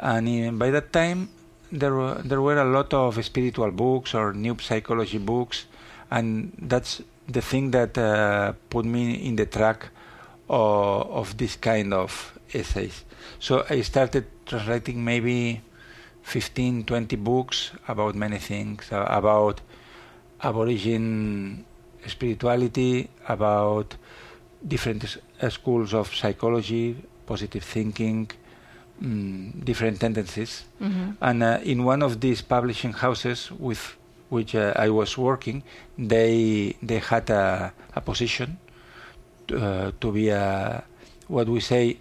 [0.00, 1.28] And in, by that time,
[1.70, 5.66] there were, there were a lot of spiritual books or new psychology books,
[6.10, 9.88] and that's the thing that uh, put me in the track
[10.48, 13.04] of, of this kind of essays.
[13.38, 15.62] So I started translating maybe
[16.22, 19.60] 15, 20 books about many things, uh, about
[20.42, 21.64] aborigine
[22.06, 23.96] spirituality, about
[24.66, 25.04] different
[25.40, 28.30] uh, schools of psychology, positive thinking,
[29.02, 30.64] mm, different tendencies.
[30.80, 31.10] Mm-hmm.
[31.20, 33.96] And uh, in one of these publishing houses with
[34.28, 35.62] which uh, I was working,
[35.98, 38.58] they they had a, a position
[39.48, 40.82] to, uh, to be a
[41.28, 41.98] what we say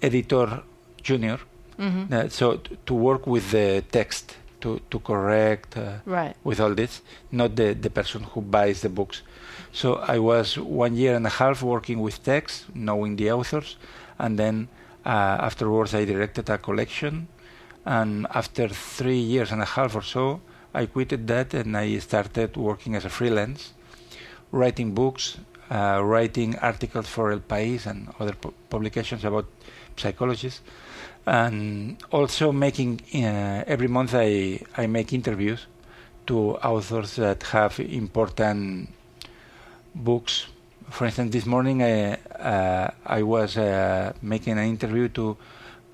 [0.00, 0.62] editor
[1.02, 1.38] junior.
[1.78, 2.12] Mm-hmm.
[2.12, 6.34] Uh, so t- to work with the text to to correct uh, Right.
[6.44, 9.22] with all this, not the the person who buys the books.
[9.72, 13.76] So I was one year and a half working with text, knowing the authors,
[14.18, 14.68] and then
[15.06, 15.08] uh,
[15.48, 17.28] afterwards I directed a collection.
[17.84, 20.40] And after three years and a half or so,
[20.74, 23.72] I quitted that and I started working as a freelance,
[24.52, 25.38] writing books,
[25.70, 29.46] uh, writing articles for El País and other pu- publications about
[29.96, 30.60] psychologists,
[31.28, 35.66] and also making uh, every month I I make interviews
[36.26, 38.88] to authors that have important
[39.94, 40.46] books.
[40.90, 42.14] For instance, this morning I,
[42.52, 45.36] uh, I was uh, making an interview to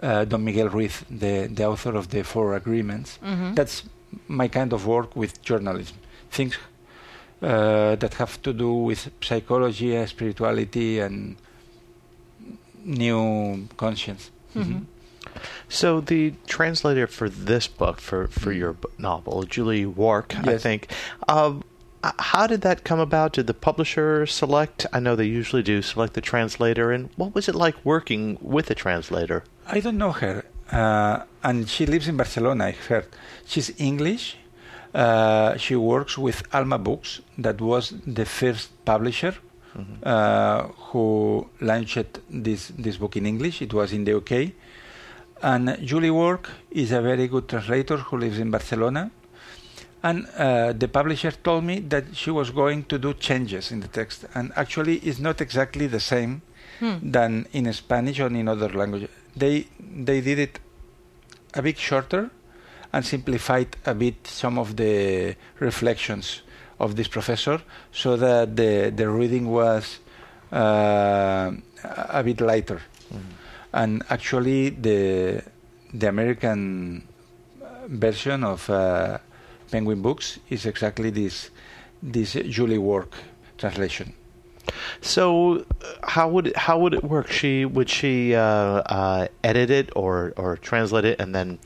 [0.02, 3.18] uh, Don Miguel Ruiz, the, the author of the Four Agreements.
[3.22, 3.54] Mhm.
[3.56, 3.82] That's
[4.28, 5.96] my kind of work with journalism.
[6.30, 6.56] Things
[7.42, 11.36] uh, that have to do with psychology, spirituality, and
[12.84, 14.30] new conscience.
[14.54, 14.84] Mhm.
[15.68, 20.92] So the translator for this book, for, for your novel, Julie Wark, I think,
[21.28, 21.64] um,
[22.18, 23.32] how did that come about?
[23.32, 24.86] Did the publisher select?
[24.92, 26.92] I know they usually do select the translator.
[26.92, 29.44] And what was it like working with a translator?
[29.66, 32.66] I don't know her, uh, and she lives in Barcelona.
[32.66, 33.06] I heard
[33.46, 34.36] she's English.
[34.92, 39.34] Uh, she works with Alma Books, that was the first publisher
[40.02, 43.62] uh, who launched this this book in English.
[43.62, 44.52] It was in the UK,
[45.42, 49.10] and Julie Wark is a very good translator who lives in Barcelona.
[50.02, 53.88] And uh, the publisher told me that she was going to do changes in the
[53.88, 56.42] text, and actually, it's not exactly the same
[56.80, 56.98] Hmm.
[57.02, 59.08] than in Spanish or in other languages.
[59.36, 60.58] They they did it
[61.54, 62.30] a bit shorter
[62.92, 66.42] and simplified a bit some of the reflections
[66.80, 67.60] of this professor,
[67.92, 70.00] so that the the reading was
[70.52, 71.52] uh,
[71.84, 72.80] a bit lighter.
[73.74, 75.42] And actually, the
[75.92, 77.08] the American
[77.88, 79.18] version of uh,
[79.70, 81.50] Penguin Books is exactly this
[82.02, 83.12] this Julie Wark
[83.58, 84.14] translation.
[85.00, 87.30] So, uh, how would it, how would it work?
[87.30, 91.58] She would she uh, uh, edit it or or translate it and then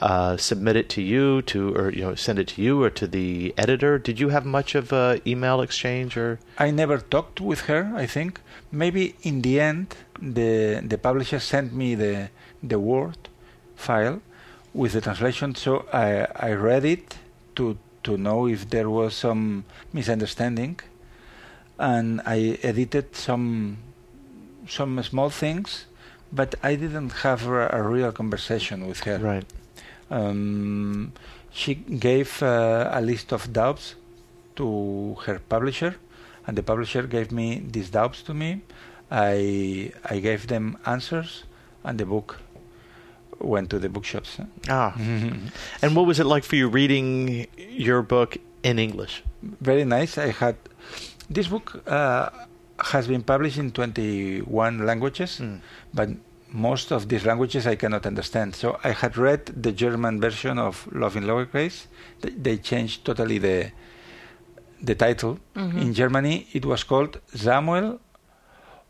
[0.00, 3.06] uh, submit it to you to or you know send it to you or to
[3.06, 3.98] the editor?
[3.98, 6.38] Did you have much of a email exchange or?
[6.58, 7.92] I never talked with her.
[7.96, 8.40] I think
[8.74, 12.28] maybe in the end, the the publisher sent me the
[12.62, 13.18] the Word
[13.76, 14.20] file
[14.72, 17.16] with the translation, so I I read it
[17.56, 20.80] to to know if there was some misunderstanding,
[21.78, 23.78] and I edited some
[24.68, 25.86] some small things,
[26.32, 29.18] but I didn't have a, a real conversation with her.
[29.18, 29.46] Right.
[30.10, 31.12] Um,
[31.52, 33.94] she gave uh, a list of doubts
[34.56, 35.96] to her publisher,
[36.46, 38.60] and the publisher gave me these doubts to me.
[39.10, 41.44] I I gave them answers,
[41.84, 42.40] and the book
[43.38, 44.38] went to the bookshops.
[44.68, 44.94] Ah.
[45.82, 49.22] And what was it like for you reading your book in English?
[49.60, 50.16] Very nice.
[50.18, 50.56] I had
[51.28, 52.30] this book uh,
[52.92, 55.60] has been published in 21 languages, Mm.
[55.92, 56.08] but
[56.52, 58.54] most of these languages I cannot understand.
[58.54, 61.86] So I had read the German version of Love in Lowercase.
[62.22, 63.72] Th- They changed totally the
[64.86, 65.38] the title.
[65.56, 65.78] Mm-hmm.
[65.78, 68.00] In Germany, it was called Samuel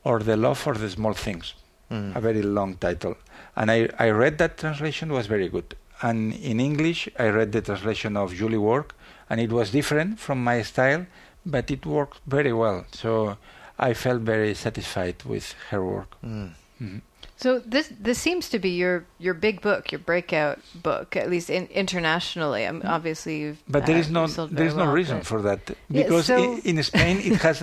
[0.04, 1.54] or The Love for the Small Things.
[1.90, 2.16] Mm.
[2.16, 3.14] A very long title.
[3.56, 5.76] And I, I read that translation was very good.
[6.02, 8.94] And in English, I read the translation of Julie Wark,
[9.30, 11.06] and it was different from my style,
[11.46, 12.84] but it worked very well.
[12.92, 13.36] So
[13.78, 16.10] I felt very satisfied with her work.
[16.24, 16.50] Mm.
[16.82, 17.00] Mhm.
[17.36, 21.50] So this this seems to be your your big book, your breakout book, at least
[21.50, 22.66] in, internationally.
[22.66, 25.20] I mean, obviously, you've But there uh, is no there is very no well, reason
[25.22, 27.62] for that Yeah, because so- i- in Spain it has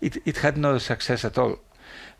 [0.00, 1.58] it, it had no success at all.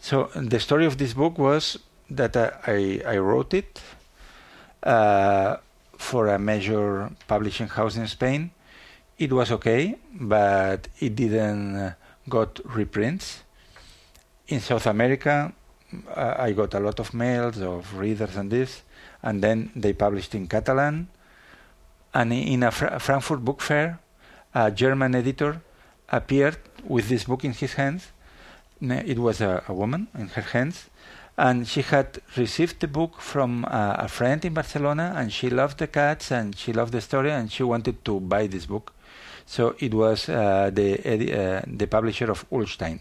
[0.01, 1.79] So the story of this book was
[2.11, 3.81] that uh, I I wrote it
[4.83, 5.57] uh,
[5.97, 8.51] for a major publishing house in Spain.
[9.19, 11.93] It was okay, but it didn't uh,
[12.29, 13.43] got reprints.
[14.49, 15.53] In South America,
[16.14, 18.83] I got a lot of mails of readers and this,
[19.22, 21.09] and then they published in Catalan.
[22.12, 23.98] And in a Fra- Frankfurt book fair,
[24.55, 25.61] a German editor
[26.09, 28.09] appeared with this book in his hands.
[28.81, 30.88] It was a, a woman in her hands,
[31.37, 35.87] and she had received the book from a friend in Barcelona, and she loved the
[35.87, 38.92] cats and she loved the story, and she wanted to buy this book.
[39.46, 43.01] So it was uh, the uh, the publisher of Ullstein.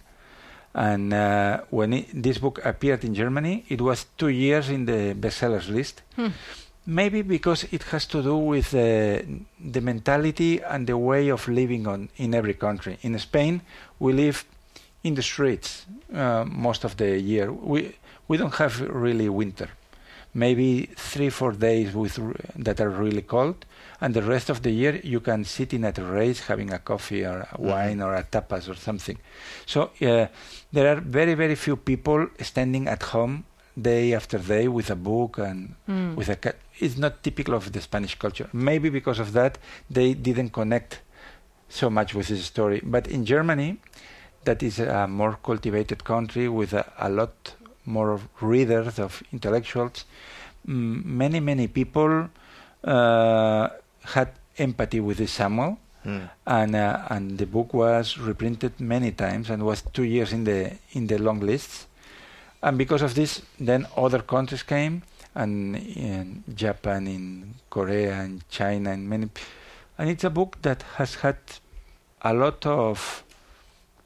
[0.78, 5.16] And uh, when it, this book appeared in Germany, it was two years in the
[5.16, 6.04] bestsellers list.
[6.16, 6.28] Hmm.
[6.86, 9.24] Maybe because it has to do with uh,
[9.60, 13.00] the mentality and the way of living on in every country.
[13.02, 13.62] In Spain,
[14.00, 14.46] we live
[15.04, 17.52] in the streets uh, most of the year.
[17.52, 17.96] We
[18.28, 19.70] we don't have really winter.
[20.46, 20.68] Maybe
[21.12, 22.16] three four days with
[22.66, 23.58] that are really cold,
[24.02, 26.80] and the rest of the year you can sit in at a terrace having a
[26.92, 29.18] coffee or a wine or a tapas or something.
[29.66, 30.28] So uh,
[30.76, 32.20] there are very very few people
[32.52, 33.36] standing at home
[33.90, 36.16] day after day with a book and Mm.
[36.20, 36.56] with a cat.
[36.80, 38.48] It's not typical of the Spanish culture.
[38.54, 39.54] Maybe because of that
[39.90, 40.92] they didn't connect
[41.70, 42.80] so much with this story.
[42.96, 43.78] But in Germany,
[44.48, 47.34] that is a more cultivated country with a, a lot
[47.88, 50.06] more of readers of intellectuals.
[50.68, 52.30] Mm, many many people
[52.84, 53.70] uh,
[54.14, 56.30] had empathy with this Samuel Mm.
[56.46, 60.72] and uh, and the book was reprinted many times and was two years in the
[60.94, 61.88] in the long lists
[62.62, 65.02] and because of this then other countries came
[65.36, 69.28] and in Japan in Korea and China and many
[69.98, 71.36] and it's a book that has had
[72.22, 73.24] a lot of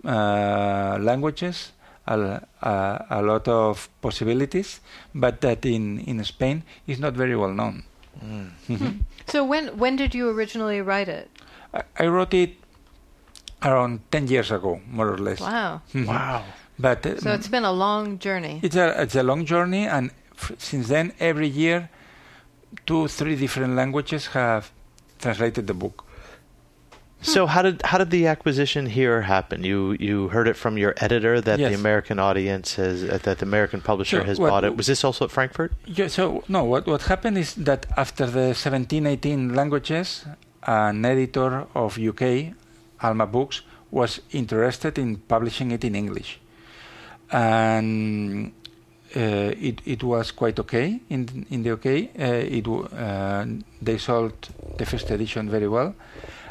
[0.03, 1.71] uh, languages
[2.11, 4.79] a, a, a lot of possibilities
[5.15, 7.83] but that in in Spain is not very well known
[8.21, 8.51] Mm.
[8.67, 8.93] Mhm.
[9.31, 11.31] So when when did you originally write it?
[11.73, 12.59] I, I wrote it
[13.63, 15.39] around 10 years ago, more or less.
[15.39, 15.81] Wow.
[15.93, 16.07] Mhm.
[16.07, 16.43] Wow.
[16.77, 18.59] But uh, So it's been a long journey.
[18.63, 21.89] it's a it's a long journey, and f- since then, every year,
[22.85, 24.71] two three different languages have
[25.19, 26.03] translated the book.
[27.21, 29.63] So how did how did the acquisition here happen?
[29.63, 33.45] You you heard it from your editor that the American audience has uh, that the
[33.45, 34.25] American publisher Sure.
[34.25, 34.75] has What- bought it.
[34.75, 35.71] Was this also at Frankfurt?
[35.85, 40.25] Yeah, so no, what what happened is that after the 17, 18 languages,
[40.63, 42.53] an editor of UK,
[43.03, 46.39] Alma Books, was interested in publishing it in English,
[47.31, 48.51] and
[49.15, 49.19] uh,
[49.69, 51.85] it it was quite okay in in the UK.
[51.85, 53.45] Uh, it uh,
[53.81, 54.33] they sold
[54.77, 55.93] the first edition very well,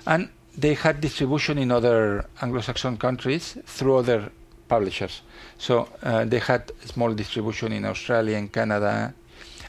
[0.06, 4.30] and they had distribution in other Anglo-Saxon countries through other
[4.68, 5.22] publishers.
[5.58, 9.14] So uh, they had small distribution in Australia and Canada,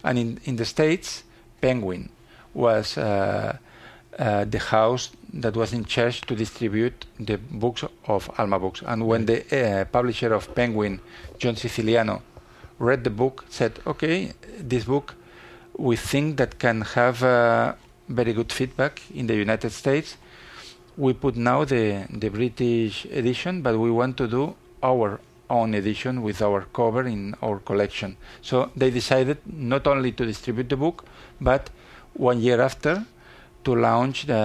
[0.03, 1.23] and in in the States,
[1.59, 2.09] Penguin
[2.53, 2.97] was.
[2.97, 3.57] Uh,
[4.19, 8.83] uh, the house that was in charge to distribute the books of Alma Books.
[8.85, 10.99] And when the uh, publisher of Penguin,
[11.39, 12.21] John Siciliano,
[12.77, 15.15] read the book, said, "Okay, this book,
[15.77, 17.73] we think that can have uh,
[18.09, 20.17] very good feedback in the United States.
[21.01, 24.43] We put now the the British edition, but we want to do
[24.83, 30.23] our own edition with our cover in our collection." So they decided not only to
[30.31, 30.97] distribute the book,
[31.39, 31.63] but
[32.13, 33.05] one year after
[33.63, 34.43] to launch the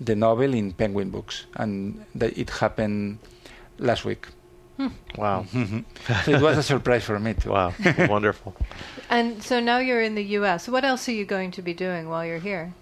[0.00, 3.18] the novel in Penguin Books, and the, it happened
[3.78, 4.28] last week.
[4.76, 4.92] Hmm.
[5.16, 5.46] Wow.
[6.24, 7.50] so it was a surprise for me too.
[7.50, 7.72] Wow.
[8.08, 8.54] Wonderful.
[9.08, 10.68] And so now you're in the U.S.
[10.68, 12.74] What else are you going to be doing while you're here?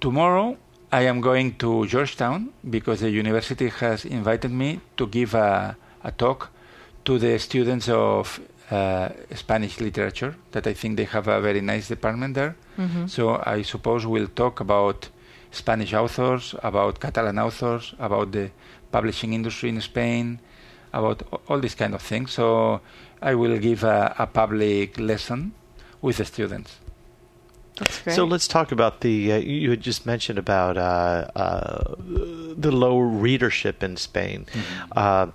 [0.00, 0.58] Tomorrow
[0.96, 6.10] I am going to Georgetown because the university has invited me to give a, a
[6.10, 6.48] talk
[7.04, 8.40] to the students of
[8.70, 10.34] uh, Spanish literature.
[10.52, 12.56] That I think they have a very nice department there.
[12.78, 13.08] Mm-hmm.
[13.08, 15.10] So I suppose we'll talk about
[15.50, 18.50] Spanish authors, about Catalan authors, about the
[18.90, 20.40] publishing industry in Spain,
[20.94, 21.18] about
[21.48, 22.32] all these kind of things.
[22.32, 22.80] So
[23.20, 25.52] I will give a, a public lesson
[26.00, 26.78] with the students.
[27.76, 28.16] That's great.
[28.16, 29.32] So let's talk about the.
[29.32, 34.46] Uh, you had just mentioned about uh, uh, the low readership in Spain.
[34.92, 35.28] Uh,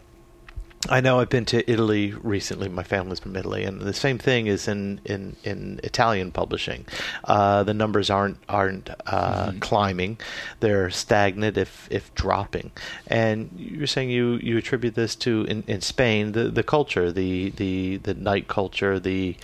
[0.90, 2.68] I know I've been to Italy recently.
[2.68, 6.86] My family's from Italy, and the same thing is in in, in Italian publishing.
[7.24, 10.18] Uh, the numbers aren't aren't uh, climbing;
[10.60, 12.72] they're stagnant, if if dropping.
[13.08, 17.52] And you're saying you, you attribute this to in, in Spain the, the culture, the,
[17.52, 19.36] the the night culture, the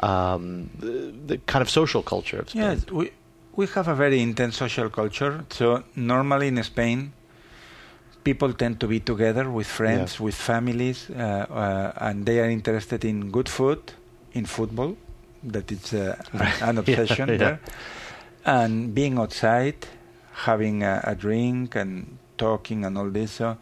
[0.00, 2.62] um, the, the kind of social culture of Spain.
[2.62, 3.10] Yes, we
[3.56, 5.44] we have a very intense social culture.
[5.50, 7.12] So normally in Spain,
[8.24, 10.24] people tend to be together with friends, Yeah.
[10.24, 13.92] with families, uh, uh, and they are interested in good food,
[14.32, 14.96] in football.
[15.44, 16.16] That is uh,
[16.62, 17.36] an obsession yeah.
[17.36, 17.60] there,
[18.46, 19.86] and being outside,
[20.48, 23.32] having a, a drink and talking and all this.
[23.32, 23.56] So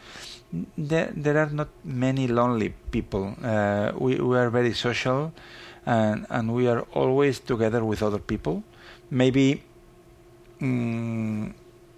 [0.79, 3.35] there, there are not many lonely people.
[3.43, 5.33] Uh, we, we are very social,
[5.85, 8.63] and and we are always together with other people.
[9.11, 9.63] Maybe
[10.61, 11.53] mm,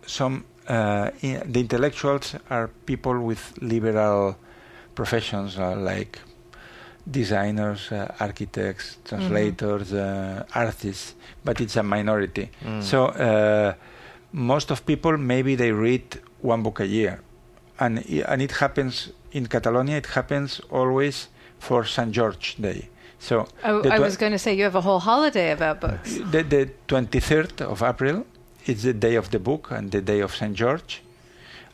[0.07, 4.37] some uh, the intellectuals are people with liberal
[4.95, 6.19] professions uh, like
[7.11, 12.51] designers, uh, architects, translators, uh, artists, but it's a minority.
[12.65, 12.83] Mm.
[12.83, 13.75] So uh,
[14.33, 17.21] most of people maybe they read one book a year,
[17.79, 17.99] and
[18.29, 19.97] and it happens in Catalonia.
[19.99, 22.89] It happens always for St George Day.
[23.19, 26.19] So Oh, the I was going to say you have a whole holiday about books.
[26.31, 28.27] the, the 23rd of April
[28.67, 30.55] is the day of the book and the day of St.
[30.55, 31.03] George.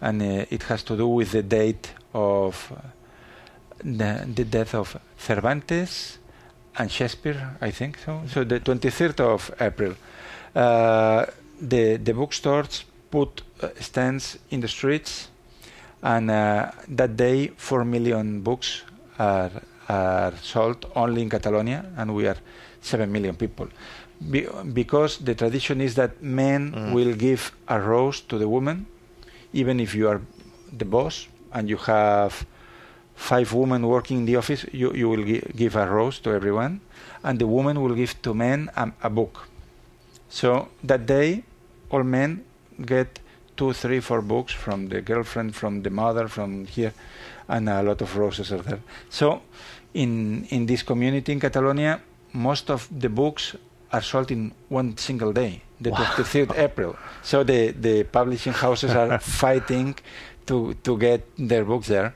[0.00, 2.80] And uh, it has to do with the date of uh,
[3.84, 6.18] the, the death of Cervantes
[6.78, 8.22] and Shakespeare, I think so.
[8.28, 9.94] So the 23rd of April.
[10.54, 11.26] Uh,
[11.60, 15.28] the, the bookstores put uh, stands in the streets,
[16.02, 18.82] and uh, that day, 4 million books
[19.18, 19.50] are,
[19.88, 22.36] are sold only in Catalonia, and we are
[22.80, 23.68] 7 million people.
[24.20, 26.92] Be- because the tradition is that men Mm.
[26.92, 28.86] will give a rose to the woman,
[29.52, 30.20] even if you are
[30.76, 32.44] the boss and you have
[33.16, 36.80] five women working in the office, you, you will gi- give a rose to everyone,
[37.22, 39.48] and the woman will give to men a, a book.
[40.28, 41.42] So that day,
[41.90, 42.44] all men
[42.84, 43.20] get
[43.56, 46.92] two, three, four books from the girlfriend, from the mother, from here,
[47.48, 48.80] and a lot of roses are there.
[49.08, 49.42] So,
[49.94, 52.00] in in this community in Catalonia,
[52.32, 53.56] most of the books
[53.92, 56.96] are sold in one single day, the 23rd April.
[57.22, 59.94] So the the publishing houses are fighting
[60.46, 62.12] to to get their books there,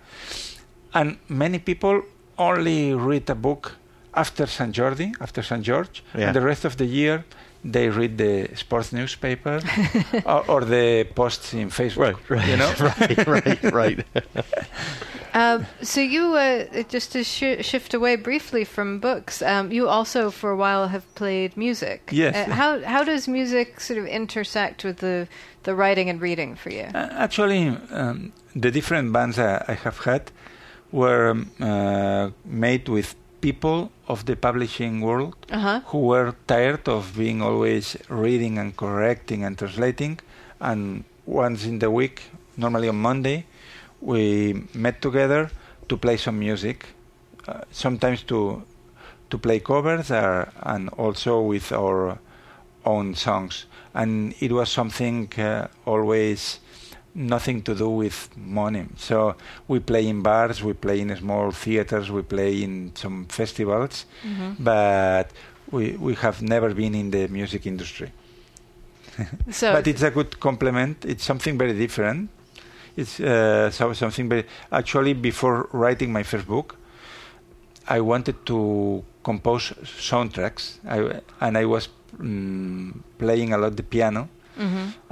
[0.92, 2.02] and many people
[2.38, 3.76] only read a book
[4.14, 4.72] after St.
[4.74, 5.62] Jordi, after St.
[5.62, 6.26] George, Yeah.
[6.26, 7.24] and the rest of the year
[7.64, 9.60] they read the sports newspaper
[10.26, 12.18] or, or the posts in Facebook.
[12.28, 14.06] Right, right, You know, right, right, right.
[15.36, 20.30] Um, so you, uh, just to sh- shift away briefly from books, um, you also
[20.30, 22.08] for a while have played music.
[22.12, 22.36] Yes.
[22.36, 25.26] Uh, how how does music sort of intersect with the
[25.64, 26.84] the writing and reading for you?
[26.94, 30.30] Uh, Actually, um, the different bands I, I have had
[30.92, 33.78] were um, uh, made with people
[34.12, 35.80] of the publishing world Uh huh.
[35.90, 40.14] who were tired of being always reading and correcting and translating.
[40.60, 42.16] And once in the week,
[42.56, 43.38] normally on Monday,
[44.00, 44.22] we
[44.74, 45.50] met together
[45.88, 46.78] to play some music,
[47.48, 48.38] uh, sometimes to
[49.30, 52.18] to play covers uh, and also with our
[52.84, 53.66] own songs.
[53.94, 56.60] And it was something uh, always
[57.14, 58.86] nothing to do with money.
[58.96, 59.36] So
[59.68, 64.04] we play in bars, we play in small theaters, we play in some festivals,
[64.58, 65.30] but
[65.70, 68.10] we we have never been in the music industry.
[69.50, 71.04] So but it's a good complement.
[71.04, 72.30] It's something very different.
[72.96, 74.44] It's uh, so something very.
[74.72, 76.76] Actually, before writing my first book,
[77.86, 81.88] I wanted to compose soundtracks, I, and I was
[82.18, 84.28] mm, playing a lot the piano.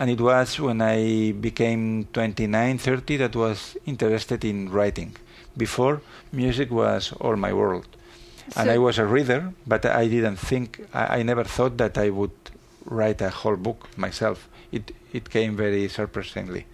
[0.02, 5.14] And it was when I became 29, 30 that was interested in writing.
[5.56, 6.00] Before,
[6.32, 7.86] music was all my world.
[8.56, 12.10] and I was a reader, but I didn't think, I, I never thought that I
[12.10, 12.32] would
[12.84, 14.48] write a whole book myself.
[14.72, 16.66] It, it came very surprisingly.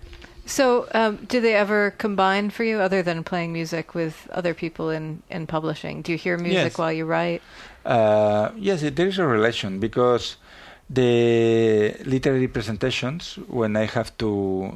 [0.47, 4.89] So, um, do they ever combine for you, other than playing music with other people
[4.89, 6.01] in, in publishing?
[6.01, 6.79] Do you hear music Yes.
[6.79, 7.43] while you write?
[7.85, 10.37] Uh, yes, it- there is a relation because
[10.91, 14.73] the literary presentations, when I have to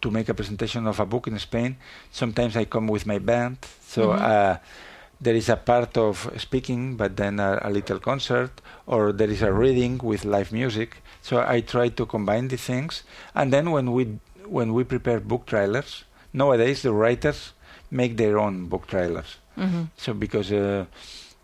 [0.00, 1.76] to make a presentation of a book in Spain,
[2.10, 3.58] sometimes I come with my band.
[3.86, 4.18] So Mhm.
[4.20, 4.56] uh,
[5.20, 8.50] there is a part of speaking, but then a, a little concert,
[8.86, 10.96] or there is a reading with live music.
[11.22, 15.46] So I try to combine the things, and then when we when we prepare book
[15.46, 17.52] trailers, nowadays the writers
[17.90, 19.38] make their own book trailers.
[19.56, 19.84] Mm-hmm.
[19.96, 20.86] So because uh,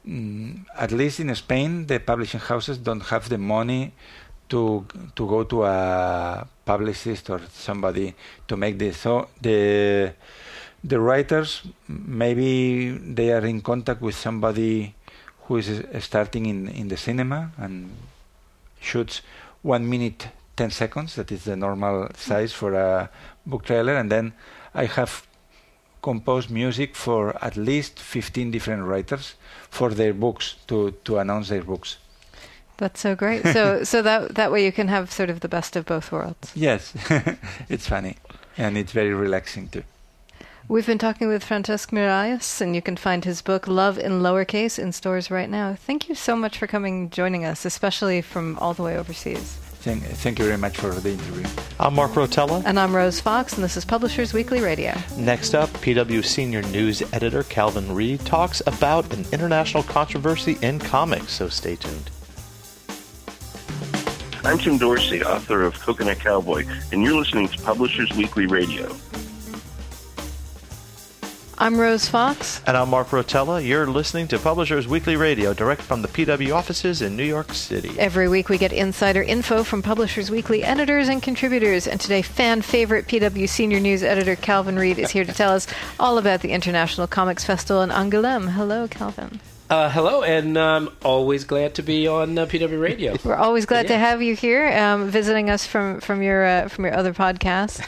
[0.09, 3.93] mm, at least in Spain, the publishing houses don't have the money
[4.49, 8.15] to to go to a publicist or somebody
[8.47, 8.99] to make this.
[8.99, 10.15] So the
[10.83, 14.95] the writers maybe they are in contact with somebody
[15.45, 17.91] who is starting in in the cinema and
[18.81, 19.23] shoots
[19.63, 21.17] one minute ten seconds.
[21.17, 23.11] That is the normal size for a
[23.45, 24.33] book trailer, and then
[24.75, 25.27] I have
[26.01, 29.35] composed music for at least 15 different writers
[29.71, 31.97] for their books to, to announce their books.
[32.79, 33.43] That's so great.
[33.43, 36.53] So so that that way you can have sort of the best of both worlds.
[36.55, 36.95] Yes,
[37.69, 38.17] it's funny
[38.59, 39.85] and it's very relaxing too.
[40.69, 44.79] We've been talking with Francesc Miralles, and you can find his book Love in Lowercase
[44.79, 45.75] in stores right now.
[45.75, 49.68] Thank you so much for coming joining us, especially from all the way overseas.
[49.81, 51.47] Thank, thank you very much for the interview.
[51.79, 52.63] I'm Mark Rotella.
[52.67, 54.93] And I'm Rose Fox, and this is Publishers Weekly Radio.
[55.17, 61.33] Next up, PW senior news editor Calvin Reid talks about an international controversy in comics,
[61.33, 62.11] so stay tuned.
[64.45, 68.93] I'm Tim Dorsey, author of Coconut Cowboy, and you're listening to Publishers Weekly Radio.
[71.61, 72.63] I'm Rose Fox.
[72.69, 73.67] And I'm Mark Rotella.
[73.67, 77.99] You're listening to Publishers Weekly Radio, direct from the PW offices in New York City.
[77.99, 81.89] Every week we get insider info from Publishers Weekly editors and contributors.
[81.89, 85.67] And today, fan favorite PW senior news editor Calvin Reid is here to tell us
[85.99, 88.53] all about the International Comics Festival in Angoulême.
[88.53, 89.41] Hello, Calvin.
[89.71, 93.17] Uh, hello, and I'm always glad to be on uh, PW Radio.
[93.25, 96.87] We're always glad to have you here, um, visiting us from from your uh, from
[96.87, 97.85] your other podcast.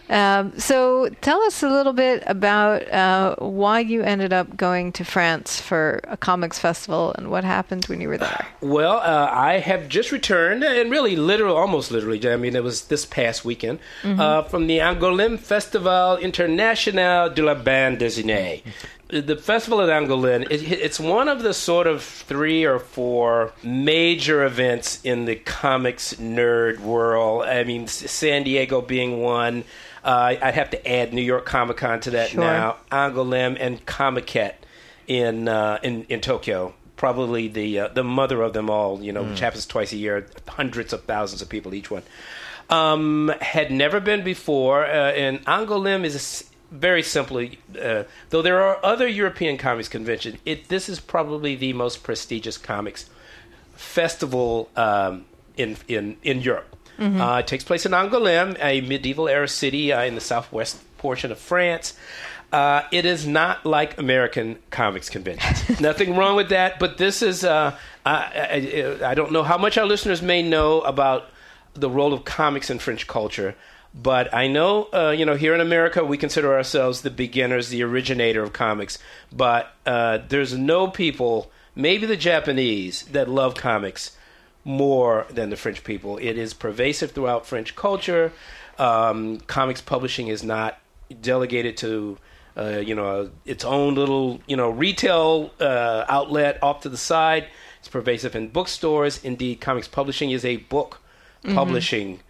[0.10, 5.04] um, so, tell us a little bit about uh, why you ended up going to
[5.04, 8.46] France for a comics festival and what happened when you were there.
[8.60, 12.28] Well, uh, I have just returned, and really, literal, almost literally.
[12.28, 17.54] I mean, it was this past weekend uh, from the Angoulême Festival International de la
[17.54, 18.64] Bande Dessinée.
[19.12, 24.44] The festival at Angoulême, it, it's one of the sort of three or four major
[24.44, 27.42] events in the comics nerd world.
[27.44, 29.64] I mean, San Diego being one.
[30.04, 32.40] Uh, I'd have to add New York Comic Con to that Sure.
[32.40, 32.76] now.
[32.92, 34.54] Angoulême and Comiket
[35.06, 36.74] in uh, in in Tokyo.
[36.96, 39.02] Probably the uh, the mother of them all.
[39.02, 40.26] You know, which happens twice a year.
[40.46, 42.02] Hundreds of thousands of people each one.
[42.68, 48.78] Um, had never been before, uh, and Angoulême is very simply, uh, though there are
[48.84, 53.10] other European comics conventions, it this is probably the most prestigious comics
[53.74, 55.24] festival um,
[55.56, 56.76] in in in Europe.
[57.00, 61.32] Uh, it takes place in Angoulême, a medieval era city uh, in the southwest portion
[61.32, 61.94] of France.
[62.52, 65.80] Uh, it is not like American comics conventions.
[65.80, 67.42] Nothing wrong with that, but this is.
[67.42, 71.30] Uh, I, I, I don't know how much our listeners may know about
[71.74, 73.54] the role of comics in French culture,
[73.94, 77.82] but I know, uh, you know, here in America, we consider ourselves the beginners, the
[77.82, 78.98] originator of comics.
[79.32, 84.16] But uh, there's no people, maybe the Japanese, that love comics
[84.64, 86.18] more than the French people.
[86.18, 88.32] It is pervasive throughout French culture.
[88.78, 90.78] Um, comics publishing is not
[91.20, 92.18] delegated to,
[92.56, 97.48] uh, you know, its own little, you know, retail uh, outlet off to the side.
[97.80, 99.24] It's pervasive in bookstores.
[99.24, 101.00] Indeed, comics publishing is a book
[101.42, 102.20] publishing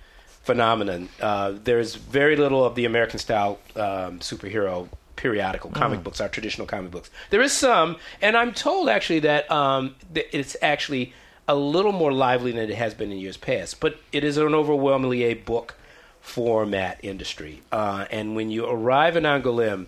[0.42, 1.08] phenomenon.
[1.20, 6.66] Uh, there's very little of the American style um, superhero periodical comic books, our traditional
[6.66, 7.10] comic books.
[7.28, 11.12] There is some, and I'm told actually that um, th- it's actually
[11.46, 13.80] a little more lively than it has been in years past.
[13.80, 15.74] But it is an overwhelmingly a book
[16.20, 17.62] format industry.
[17.70, 19.86] Uh, and when you arrive in Angoulême,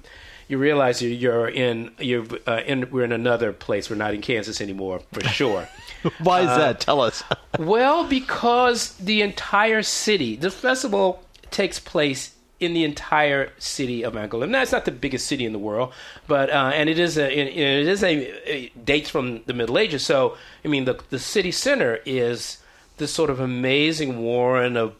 [0.49, 3.89] you realize you're, you're in you're uh, in we're in another place.
[3.91, 5.69] We're not in Kansas anymore for sure.
[6.23, 6.81] Why is that?
[6.81, 7.23] Tell us.
[7.59, 14.49] Well, because the entire city, the festival takes place in the entire city of Angoulême.
[14.49, 15.93] Now, it's not the biggest city in the world,
[16.27, 19.79] but uh, and it is a it it is a, a dates from the Middle
[19.79, 20.05] Ages.
[20.05, 22.59] So, I mean, the the city center is
[22.97, 24.95] this sort of amazing warren of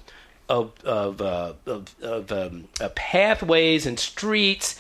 [0.49, 4.79] of of uh, of, of um, uh, pathways and streets,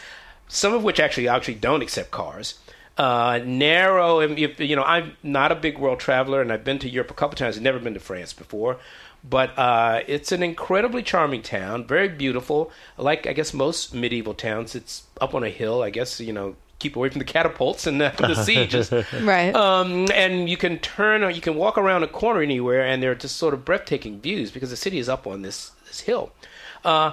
[0.53, 2.59] some of which actually actually don't accept cars
[2.99, 4.21] uh, narrow.
[4.21, 7.11] And you, you know, I'm not a big world traveler, and I've been to Europe
[7.11, 7.57] a couple times.
[7.57, 8.79] I've never been to France before,
[9.29, 12.71] but uh, it's an incredibly charming town, very beautiful.
[12.99, 15.83] Like I guess most medieval towns, it's up on a hill.
[15.83, 18.93] I guess you know, keep away from the catapults and the, the sieges.
[19.23, 19.55] Right.
[19.55, 23.13] Um, and you can turn, or you can walk around a corner anywhere, and there
[23.13, 26.33] are just sort of breathtaking views because the city is up on this this hill.
[26.85, 27.13] Uh,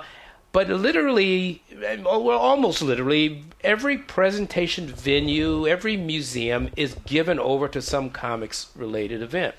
[0.51, 8.09] but literally, well, almost literally, every presentation venue, every museum is given over to some
[8.09, 9.55] comics related event.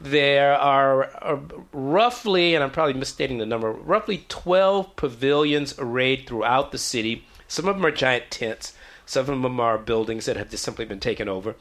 [0.00, 1.40] there are, are
[1.72, 7.24] roughly, and I'm probably misstating the number, roughly 12 pavilions arrayed throughout the city.
[7.48, 8.74] Some of them are giant tents.
[9.06, 11.54] Some of them are buildings that have just simply been taken over.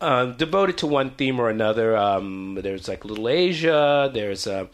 [0.00, 1.96] Um, devoted to one theme or another.
[1.96, 4.10] Um, there's like Little Asia.
[4.12, 4.66] There's uh,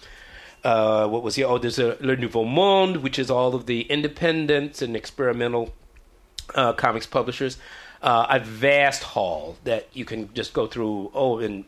[0.67, 3.83] uh, what was the oh there's a Le Nouveau Monde, which is all of the
[3.83, 5.73] independent and experimental
[6.57, 7.57] uh, comics publishers.
[8.03, 11.13] Uh, a vast hall that you can just go through.
[11.15, 11.65] Oh, and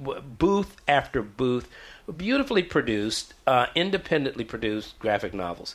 [0.00, 1.68] booth after booth,
[2.16, 5.74] beautifully produced, uh, independently produced graphic novels.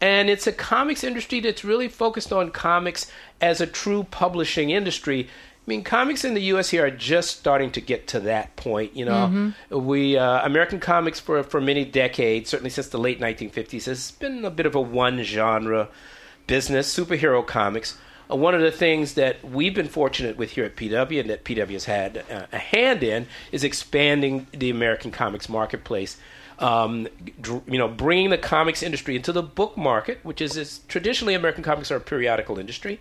[0.00, 3.10] And it's a comics industry that's really focused on comics
[3.40, 5.28] as a true publishing industry.
[5.68, 6.70] I mean, comics in the U.S.
[6.70, 8.96] here are just starting to get to that point.
[8.96, 13.84] You know, we uh, American comics for for many decades, certainly since the late 1950s,
[13.84, 15.90] has been a bit of a one genre
[16.46, 17.98] business, superhero comics.
[18.30, 21.44] Uh, one of the things that we've been fortunate with here at PW and that
[21.44, 26.16] PW has had uh, a hand in is expanding the American comics marketplace.
[26.60, 27.08] Um,
[27.42, 31.34] dr- you know, bringing the comics industry into the book market, which is, is traditionally
[31.34, 33.00] American comics are a periodical industry,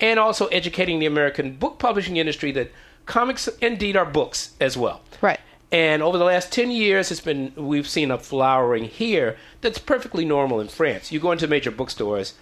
[0.00, 2.72] and also educating the American book publishing industry that
[3.06, 5.02] comics indeed are books as well.
[5.20, 5.40] Right.
[5.72, 10.24] And over the last 10 years, it's been we've seen a flowering here that's perfectly
[10.24, 11.12] normal in France.
[11.12, 12.34] You go into major bookstores,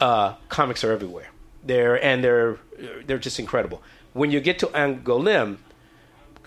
[0.00, 1.28] uh, comics are everywhere.
[1.62, 2.58] They're and they're
[3.06, 3.82] they're just incredible.
[4.14, 5.58] When you get to Angoulême,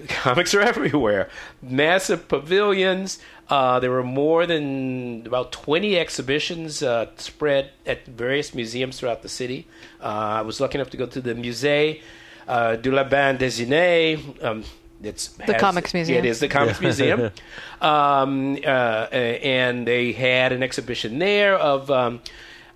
[0.07, 1.29] comics are everywhere.
[1.61, 3.19] Massive pavilions.
[3.49, 9.29] Uh, there were more than about 20 exhibitions uh, spread at various museums throughout the
[9.29, 9.67] city.
[10.01, 12.01] Uh, I was lucky enough to go to the Musée
[12.47, 14.43] uh, de la Bande Dessinée.
[14.43, 14.63] Um,
[15.03, 16.23] it's The Comics Museum.
[16.23, 17.31] It is the Comics Museum.
[17.81, 21.91] Um, uh, and they had an exhibition there of.
[21.91, 22.21] Um,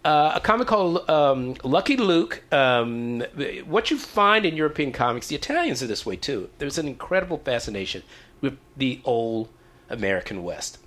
[0.08, 2.42] uh, a comic called um, Lucky Luke.
[2.54, 3.26] Um,
[3.66, 6.50] what you find in European comics, the Italians are this way too.
[6.60, 8.04] There's an incredible fascination
[8.40, 9.50] with the old
[9.90, 10.78] American West.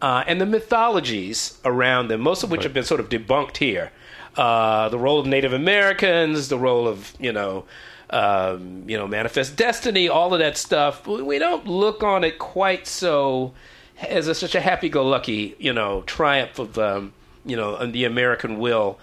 [0.00, 3.92] Uh, and the mythologies around them, most of which have been sort of debunked here.
[4.36, 7.66] Uh, the role of Native Americans, the role of, you know,
[8.08, 11.06] um, you know, manifest destiny, all of that stuff.
[11.06, 13.52] We don't look on it quite so
[14.00, 17.12] as a, such a happy-go-lucky, you know, triumph of, um,
[17.46, 18.98] you know, the American will.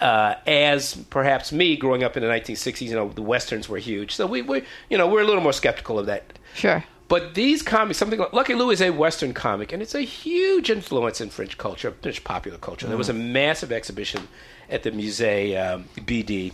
[0.00, 4.14] Uh, as perhaps me growing up in the 1960s, you know, the westerns were huge.
[4.14, 6.38] So we, we, you know, we're a little more skeptical of that.
[6.54, 6.84] Sure.
[7.08, 10.70] But these comics, something like Lucky Luke is a Western comic, and it's a huge
[10.70, 12.86] influence in French culture, French popular culture.
[12.88, 14.28] There was a massive exhibition
[14.68, 16.52] at the Musée um, BD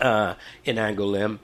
[0.00, 0.34] uh,
[0.64, 1.38] in Angoulême.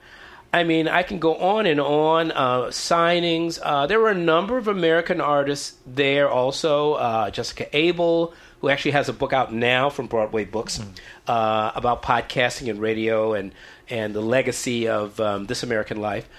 [0.53, 2.31] I mean, I can go on and on.
[2.31, 3.59] Uh, signings.
[3.61, 6.93] Uh, there were a number of American artists there also.
[6.93, 10.79] Uh, Jessica Abel, who actually has a book out now from Broadway Books
[11.27, 13.53] uh, about podcasting and radio and,
[13.89, 16.29] and the legacy of um, This American Life.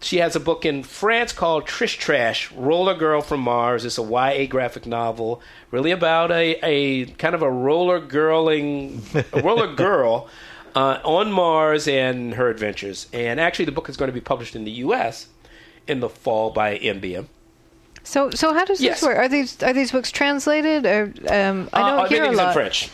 [0.00, 3.84] She has a book in France called Trish Trash, Roller Girl from Mars.
[3.84, 9.42] It's a YA graphic novel, really about a, a kind of a roller girling, a
[9.42, 10.30] roller girl
[10.74, 13.06] uh, on Mars and her adventures.
[13.12, 15.28] And actually, the book is going to be published in the U.S.
[15.86, 17.26] in the fall by NBM.
[18.10, 19.00] So, so how does Yes.
[19.00, 19.18] this work?
[19.18, 20.84] Are these are these books translated?
[20.84, 22.90] Or um, I Uh, don't hear a everything's in lot, French.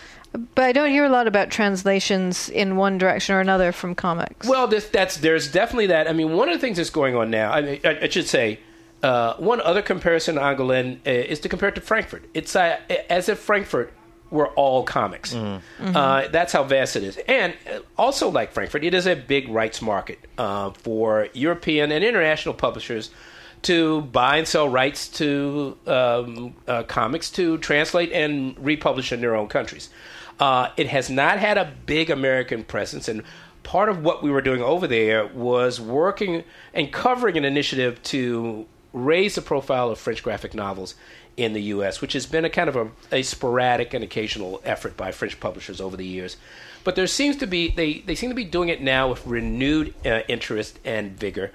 [0.54, 4.46] but I don't hear a lot about translations in one direction or another from comics.
[4.46, 6.06] Well, this, that's there's definitely that.
[6.06, 7.50] I mean, one of the things that's going on now.
[7.50, 8.60] I, mean, I, I should say.
[9.02, 12.24] Uh, one other comparison to Angoulême uh, is to compare it to Frankfurt.
[12.34, 12.78] It's uh,
[13.10, 13.92] as if Frankfurt
[14.30, 15.34] were all comics.
[15.34, 17.18] Uh, that's how vast it is.
[17.28, 22.02] And uh, also, like Frankfurt, it is a big rights market uh, for European and
[22.02, 23.10] international publishers
[23.66, 29.34] to buy and sell rights to um, uh, comics to translate and republish in their
[29.34, 29.90] own countries.
[30.38, 33.22] Uh, it has not had a big American presence, and
[33.64, 36.44] part of what we were doing over there was working
[36.74, 40.94] and covering an initiative to raise the profile of French graphic novels
[41.36, 44.96] in the U.S., which has been a kind of a, a sporadic and occasional effort
[44.96, 46.36] by French publishers over the years.
[46.84, 49.92] But there seems to be they, they seem to be doing it now with renewed
[50.06, 51.50] uh, interest and vigor.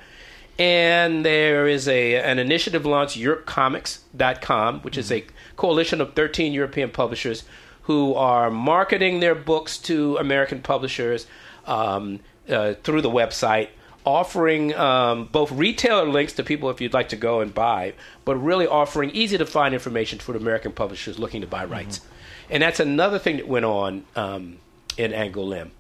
[0.60, 5.26] And there is a an initiative launched, EuropeComics.com, which is a
[5.56, 7.44] coalition of 13 European publishers
[7.84, 11.26] who are marketing their books to American publishers
[11.66, 13.70] um, uh, through the website,
[14.06, 17.94] offering um, both retailer links to people if you'd like to go and buy,
[18.24, 22.02] but really offering easy to find information for the American publishers looking to buy rights.
[22.50, 24.58] And that's another thing that went on um,
[24.98, 25.72] in Angoulême.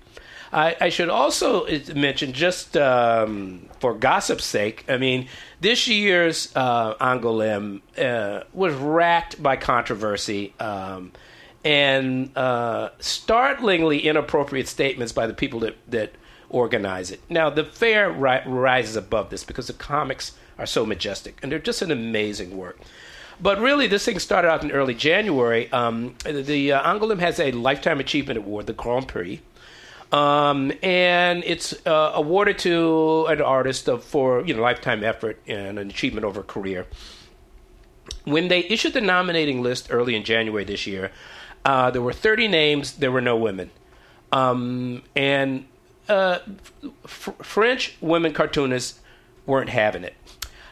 [0.53, 5.27] I, I should also mention, just um, for gossip's sake, I mean,
[5.61, 11.13] this year's uh, Angoulême uh, was racked by controversy um,
[11.63, 16.13] and uh, startlingly inappropriate statements by the people that, that
[16.49, 17.21] organize it.
[17.29, 21.59] Now, the fair ri- rises above this because the comics are so majestic and they're
[21.59, 22.77] just an amazing work.
[23.39, 25.71] But really, this thing started out in early January.
[25.71, 29.41] Um, the uh, Angoulême has a Lifetime Achievement Award, the Grand Prix.
[30.11, 35.79] Um, and it's uh, awarded to an artist of, for you know lifetime effort and
[35.79, 36.85] an achievement over a career.
[38.25, 41.11] When they issued the nominating list early in January this year,
[41.63, 42.93] uh, there were 30 names.
[42.93, 43.71] There were no women,
[44.33, 45.65] um, and
[46.09, 46.39] uh,
[47.05, 48.99] f- French women cartoonists
[49.45, 50.15] weren't having it,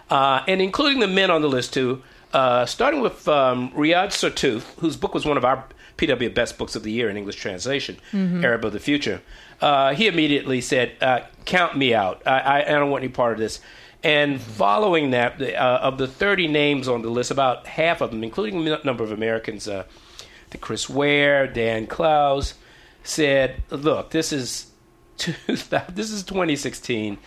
[0.10, 2.04] uh, and including the men on the list too.
[2.34, 5.64] Uh, starting with um, Riad Sattouf, whose book was one of our
[6.00, 9.22] PW Best Books of the Year in English translation, Arab of the Future.
[9.62, 12.22] Uh, he immediately said, uh, "Count me out.
[12.26, 13.60] I, I, I don't want any part of this."
[14.02, 18.24] And following that, uh, of the 30 names on the list, about half of them,
[18.24, 19.84] including a number of Americans, uh,
[20.52, 22.54] the Chris Ware, Dan Clowes,
[23.04, 24.68] said, "Look, this is
[25.48, 27.18] this is 2016.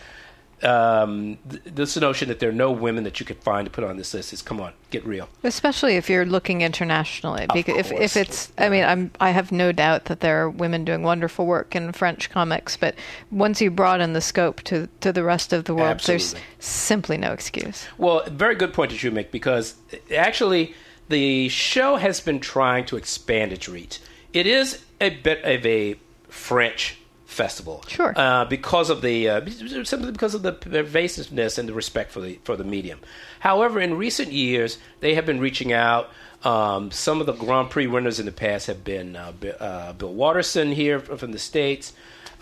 [0.64, 3.84] Um, th- this notion that there are no women that you could find to put
[3.84, 7.92] on this list is come on, get real." Especially if you're looking internationally, because if,
[7.92, 11.46] if it's, I mean, I'm, I have no doubt that there are women doing wonderful
[11.46, 12.94] work in French comics, but
[13.30, 17.32] once you broaden the scope to, to the rest of the world, there's simply no
[17.32, 17.86] excuse.
[17.98, 19.74] Well, very good point that you make because
[20.14, 20.74] actually
[21.08, 24.00] the show has been trying to expand its reach.
[24.32, 25.96] It is a bit of a
[26.28, 26.98] French
[27.32, 28.12] festival, Sure.
[28.16, 29.40] uh, because of the uh,
[29.84, 33.00] simply because of the pervasiveness and the respect for the for the medium.
[33.40, 36.10] However, in recent years, they have been reaching out.
[36.44, 39.92] Um, some of the Grand Prix winners in the past have been uh, Bi- uh,
[39.92, 41.92] Bill Watterson here from the states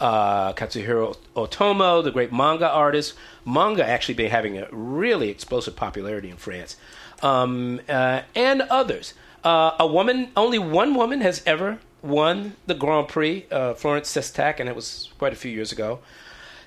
[0.01, 3.15] uh, Katsuhiro Otomo, the great manga artist.
[3.45, 6.77] Manga actually been having a really explosive popularity in France,
[7.23, 9.15] um, uh, and others.
[9.45, 14.61] Uh, a woman, only one woman has ever won the Grand Prix, uh, Florence Cestac,
[14.61, 16.01] and it was quite a few years ago.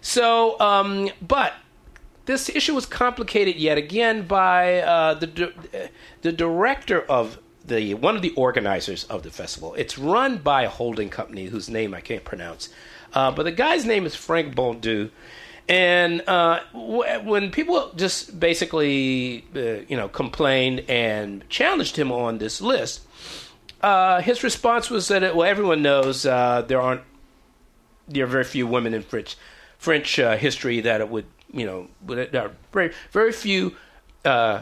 [0.02, 1.54] So, um, but
[2.26, 5.50] this issue was complicated yet again by uh, the
[6.22, 9.74] the director of the one of the organizers of the festival.
[9.76, 12.70] It's run by a holding company whose name I can't pronounce,
[13.14, 15.10] uh, but the guy's name is Franck Bondoux.
[15.70, 22.38] And uh, w- when people just basically, uh, you know, complained and challenged him on
[22.40, 23.02] this list,
[23.84, 27.02] uh, his response was that, well, everyone knows uh, there aren't
[28.08, 29.38] there are very few women in French
[29.78, 33.76] French uh, history that it would you know would- there are very very few
[34.26, 34.62] uh,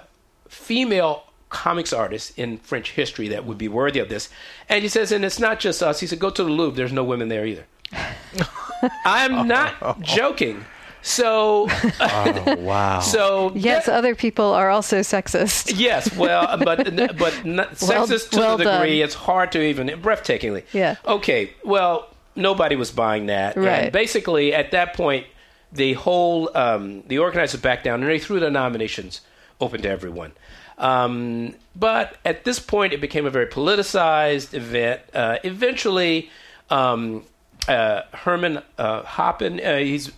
[0.50, 4.30] female comics artists in French history that would be worthy of this.
[4.70, 6.00] And he says, and it's not just us.
[6.00, 6.76] He said, go to the Louvre.
[6.78, 7.66] There's no women there either.
[9.06, 10.64] I'm not joking.
[11.02, 11.68] So
[11.99, 12.99] Oh, wow.
[12.99, 15.74] so Yes, that- other people are also sexist.
[15.76, 19.06] Yes, well, but but not, Well- sexist to well the degree done.
[19.06, 20.64] it's hard to even breathtakingly.
[20.74, 20.95] Yeah.
[21.06, 21.52] Okay.
[21.64, 23.56] Well, nobody was buying that.
[23.58, 23.66] Right.
[23.86, 25.26] And basically, at that point,
[25.72, 29.22] the whole um, the organizers backed down and they threw the nominations
[29.60, 30.34] open to everyone.
[30.78, 35.02] Um, but at this point, it became a very politicized event.
[35.14, 36.30] Uh, eventually.
[36.70, 37.24] Um,
[37.68, 40.12] uh, Hermann uh, Huppen, uh, he's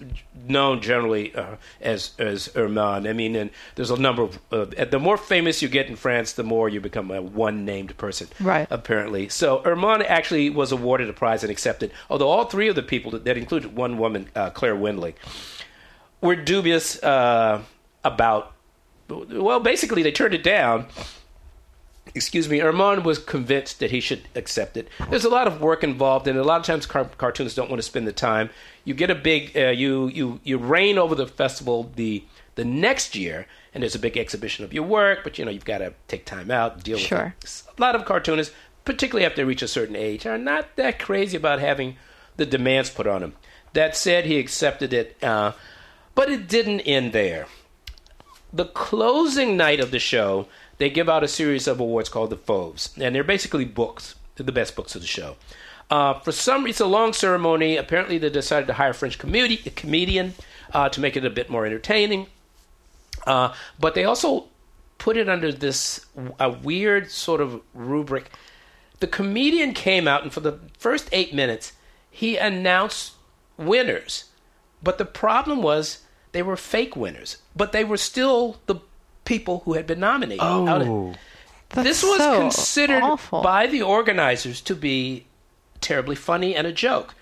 [0.47, 3.07] known generally uh, as as Hermann.
[3.07, 6.33] I mean, and there's a number of uh, the more famous you get in France,
[6.33, 8.27] the more you become a one named person.
[8.39, 8.67] Right.
[8.69, 11.91] Apparently, so Hermann actually was awarded a prize and accepted.
[12.09, 15.15] Although all three of the people that, that included one woman, uh, Claire Wendling,
[16.21, 17.61] were dubious uh,
[18.03, 18.51] about.
[19.09, 20.87] Well, basically, they turned it down
[22.15, 24.87] excuse me, Armand was convinced that he should accept it.
[25.09, 27.79] There's a lot of work involved, and a lot of times car- cartoonists don't want
[27.79, 28.49] to spend the time.
[28.85, 32.23] You get a big, uh, you you you reign over the festival the
[32.55, 35.65] the next year, and there's a big exhibition of your work, but you know you've
[35.65, 37.33] got to take time out, deal Sure.
[37.41, 37.63] with it.
[37.77, 38.53] A lot of cartoonists,
[38.85, 41.95] particularly after they reach a certain age, are not that crazy about having
[42.37, 43.33] the demands put on them.
[43.73, 45.53] That said, he accepted it, uh,
[46.13, 47.47] but it didn't end there
[48.51, 50.47] the closing night of the show,
[50.77, 54.51] they give out a series of awards called the Fauves, and they're basically books, the
[54.51, 55.35] best books of the show.
[55.89, 57.77] Uh, for some, it's a long ceremony.
[57.77, 60.33] Apparently, they decided to hire a French comedi- a comedian
[60.73, 62.27] uh, to make it a bit more entertaining.
[63.27, 64.45] Uh, but they also
[64.97, 66.05] put it under this
[66.39, 68.31] a weird sort of rubric.
[68.99, 71.73] The comedian came out, and for the first eight minutes,
[72.09, 73.13] he announced
[73.57, 74.25] winners.
[74.81, 75.99] But the problem was
[76.31, 78.75] they were fake winners, but they were still the
[79.25, 80.43] people who had been nominated.
[80.43, 81.13] Out of- Oh.
[81.75, 83.41] This was so considered awful.
[83.41, 85.25] by the organizers to be
[85.81, 87.15] terribly funny and a joke.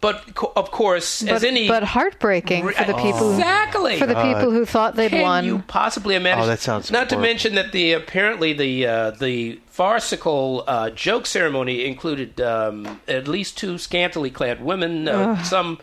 [0.00, 0.24] But
[0.56, 4.64] of course, as but, any but heartbreaking for the people exactly for the people who
[4.64, 5.44] thought they'd can won.
[5.44, 6.42] you possibly imagine?
[6.42, 11.26] Oh, that sounds Not to mention that the apparently the uh, the farcical uh, joke
[11.26, 15.06] ceremony included um, at least two scantily clad women.
[15.06, 15.78] Uh, some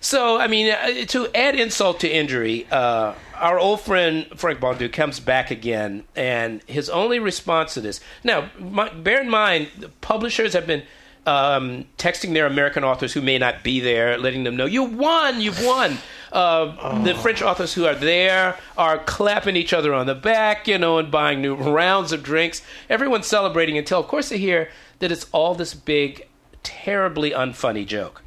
[0.00, 4.90] So, I mean, uh, to add insult to injury, uh, our old friend Franck Bondoux
[4.90, 8.00] comes back again, and his only response to this.
[8.24, 9.68] Now, my, bear in mind,
[10.00, 10.84] publishers have been
[11.26, 15.40] um, texting their American authors who may not be there, letting them know you won,
[15.40, 15.98] you've won.
[16.32, 17.02] Uh, oh.
[17.04, 20.98] The French authors who are there are clapping each other on the back, you know,
[20.98, 22.62] and buying new rounds of drinks.
[22.88, 24.70] Everyone's celebrating until, of course, they hear
[25.00, 26.26] that it's all this big,
[26.62, 28.22] terribly unfunny joke.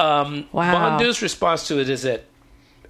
[0.00, 0.98] Um, wow.
[0.98, 2.24] Bondoux's response to it is that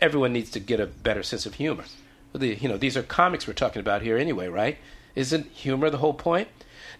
[0.00, 1.84] everyone needs to get a better sense of humor.
[2.32, 4.78] The, you know, these are comics we're talking about here anyway, right?
[5.16, 6.48] Isn't humor the whole point?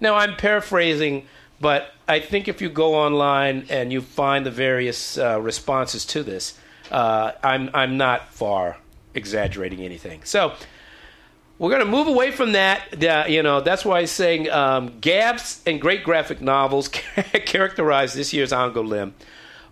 [0.01, 1.27] Now, I'm paraphrasing,
[1.61, 6.23] but I think if you go online and you find the various uh, responses to
[6.25, 6.59] this,
[6.91, 8.79] uh, I'm I'm not far
[9.15, 10.23] exaggerating anything.
[10.25, 10.55] So
[11.59, 13.05] we're going to move away from that.
[13.05, 16.89] Uh, you know, that's why I'm saying um, gaps and great graphic novels
[17.45, 19.13] characterize this year's Angoulême.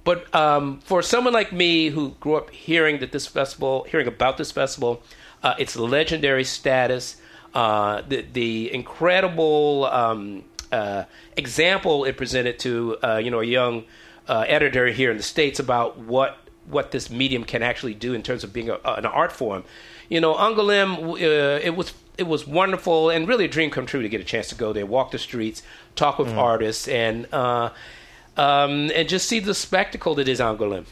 [0.08, 4.38] But um, for someone like me who grew up hearing that this festival, hearing about
[4.38, 5.02] this festival,
[5.42, 7.18] uh, its legendary status,
[7.52, 11.04] uh, the, the incredible um, uh,
[11.36, 13.84] example it presented to uh, you know a young
[14.28, 16.38] uh, editor here in the states about what
[16.70, 19.62] what this medium can actually do in terms of being a, an art form.
[20.08, 24.00] You know, Angoulême, uh, it was it was wonderful and really a dream come true
[24.00, 25.62] to get a chance to go there, walk the streets,
[25.96, 26.38] talk with mm.
[26.38, 27.26] artists, and
[28.38, 30.86] um, and just see the spectacle that is Angoulême.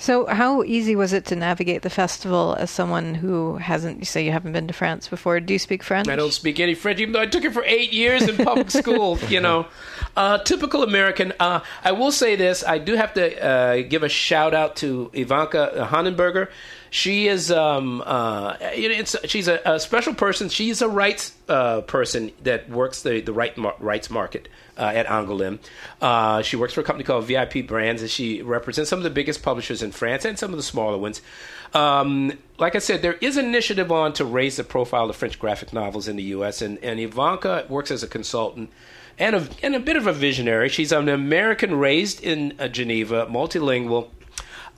[0.00, 4.24] So, how easy was it to navigate the festival as someone who hasn't, you say
[4.24, 5.40] you haven't been to France before?
[5.40, 6.06] Do you speak French?
[6.06, 8.70] I don't speak any French, even though I took it for eight years in public
[8.82, 9.66] school, you know.
[10.16, 11.32] Uh, typical American.
[11.40, 15.10] Uh, I will say this I do have to uh, give a shout out to
[15.12, 16.48] Ivanka Hahnenberger.
[16.90, 18.56] She is, um, uh,
[19.26, 20.48] she's a, a, special person.
[20.48, 24.48] She's a rights uh, person that works the, the right mar- rights market
[24.78, 25.58] uh, at Angoulême.
[26.00, 29.10] Uh, she works for a company called VIP Brands, and she represents some of the
[29.10, 31.20] biggest publishers in France and some of the smaller ones.
[31.74, 35.36] Um, like I said, there is an initiative on to raise the profile of French
[35.36, 38.70] graphic novels in the U.S., and, and Ivanka works as a consultant
[39.18, 40.68] and a, and a bit of a visionary.
[40.68, 44.10] She's an American raised in uh, Geneva, multilingual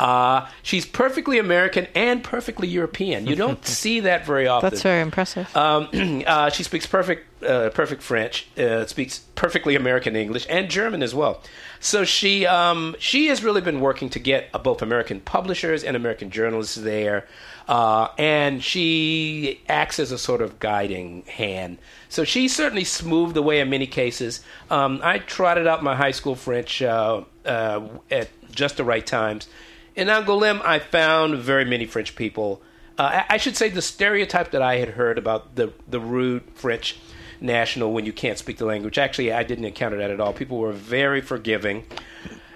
[0.01, 3.27] uh, she's perfectly American and perfectly European.
[3.27, 4.71] You don't see that very often.
[4.71, 5.55] That's very impressive.
[5.55, 5.89] Um,
[6.27, 8.49] uh, she speaks perfect, uh, perfect French.
[8.57, 11.43] Uh, speaks perfectly American English and German as well.
[11.81, 15.95] So she, um, she has really been working to get uh, both American publishers and
[15.95, 17.27] American journalists there,
[17.69, 21.77] uh, and she acts as a sort of guiding hand.
[22.09, 24.43] So she certainly smoothed the way in many cases.
[24.71, 29.47] Um, I trotted out my high school French at just the right times
[29.95, 32.63] in Angoulême, I found very many French people.
[32.99, 36.43] Uh, I, I should say the stereotype that I had heard about the the rude
[36.55, 36.97] French
[37.41, 38.99] national when you can't speak the language.
[38.99, 40.33] Actually, I didn't encounter that at all.
[40.33, 41.85] People were very forgiving.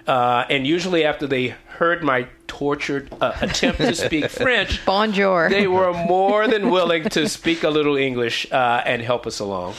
[0.07, 5.67] Uh, and usually, after they heard my tortured uh, attempt to speak French, bonjour, they
[5.67, 9.73] were more than willing to speak a little English uh, and help us along.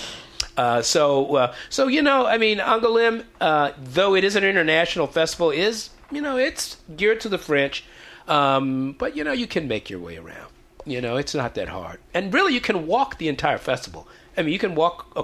[0.56, 5.06] Uh, so, uh, so you know, I mean, Angoulême, uh, though it is an international
[5.06, 7.84] festival, is you know, it's geared to the French,
[8.28, 10.52] um, but you know, you can make your way around.
[10.84, 14.06] You know, it's not that hard, and really, you can walk the entire festival.
[14.36, 15.16] I mean, you can walk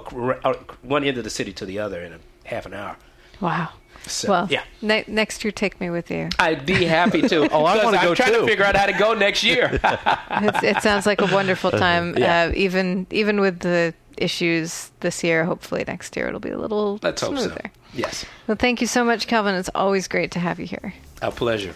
[0.81, 2.97] one end of the city to the other in a half an hour.
[3.39, 3.69] Wow.
[4.05, 4.63] So, well, yeah.
[4.81, 6.29] Ne- next year, take me with you.
[6.39, 7.49] I'd be happy to.
[7.51, 8.41] oh, I want to go I'm trying too.
[8.41, 9.69] to figure out how to go next year.
[10.31, 12.17] it sounds like a wonderful time.
[12.17, 12.49] Yeah.
[12.49, 16.99] Uh, even even with the issues this year, hopefully next year it'll be a little
[17.01, 17.43] Let's hope so.
[17.47, 17.71] smoother.
[17.93, 19.55] yes, Well, thank you so much, Calvin.
[19.55, 20.93] It's always great to have you here.
[21.21, 21.73] a pleasure.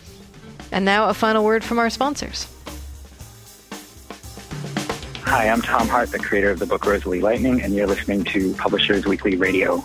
[0.72, 2.48] And now a final word from our sponsors.
[5.24, 8.54] Hi, I'm Tom Hart, the creator of the book Rosalie Lightning, and you're listening to
[8.54, 9.84] Publishers Weekly Radio.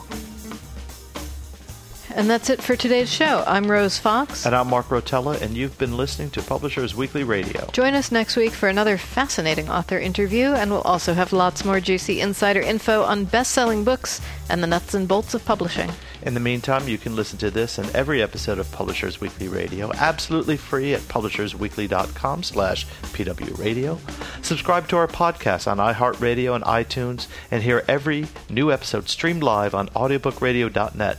[2.15, 3.43] And that's it for today's show.
[3.47, 4.45] I'm Rose Fox.
[4.45, 7.67] And I'm Mark Rotella, and you've been listening to Publishers Weekly Radio.
[7.73, 11.81] Join us next week for another fascinating author interview, and we'll also have lots more
[11.81, 15.91] juicy insider info on best selling books and the nuts and bolts of publishing.
[16.21, 19.91] In the meantime, you can listen to this and every episode of Publishers Weekly Radio
[19.95, 23.99] absolutely free at publishersweekly.com slash pwradio.
[24.45, 29.75] Subscribe to our podcast on iHeartRadio and iTunes, and hear every new episode streamed live
[29.75, 31.19] on audiobookradio.net.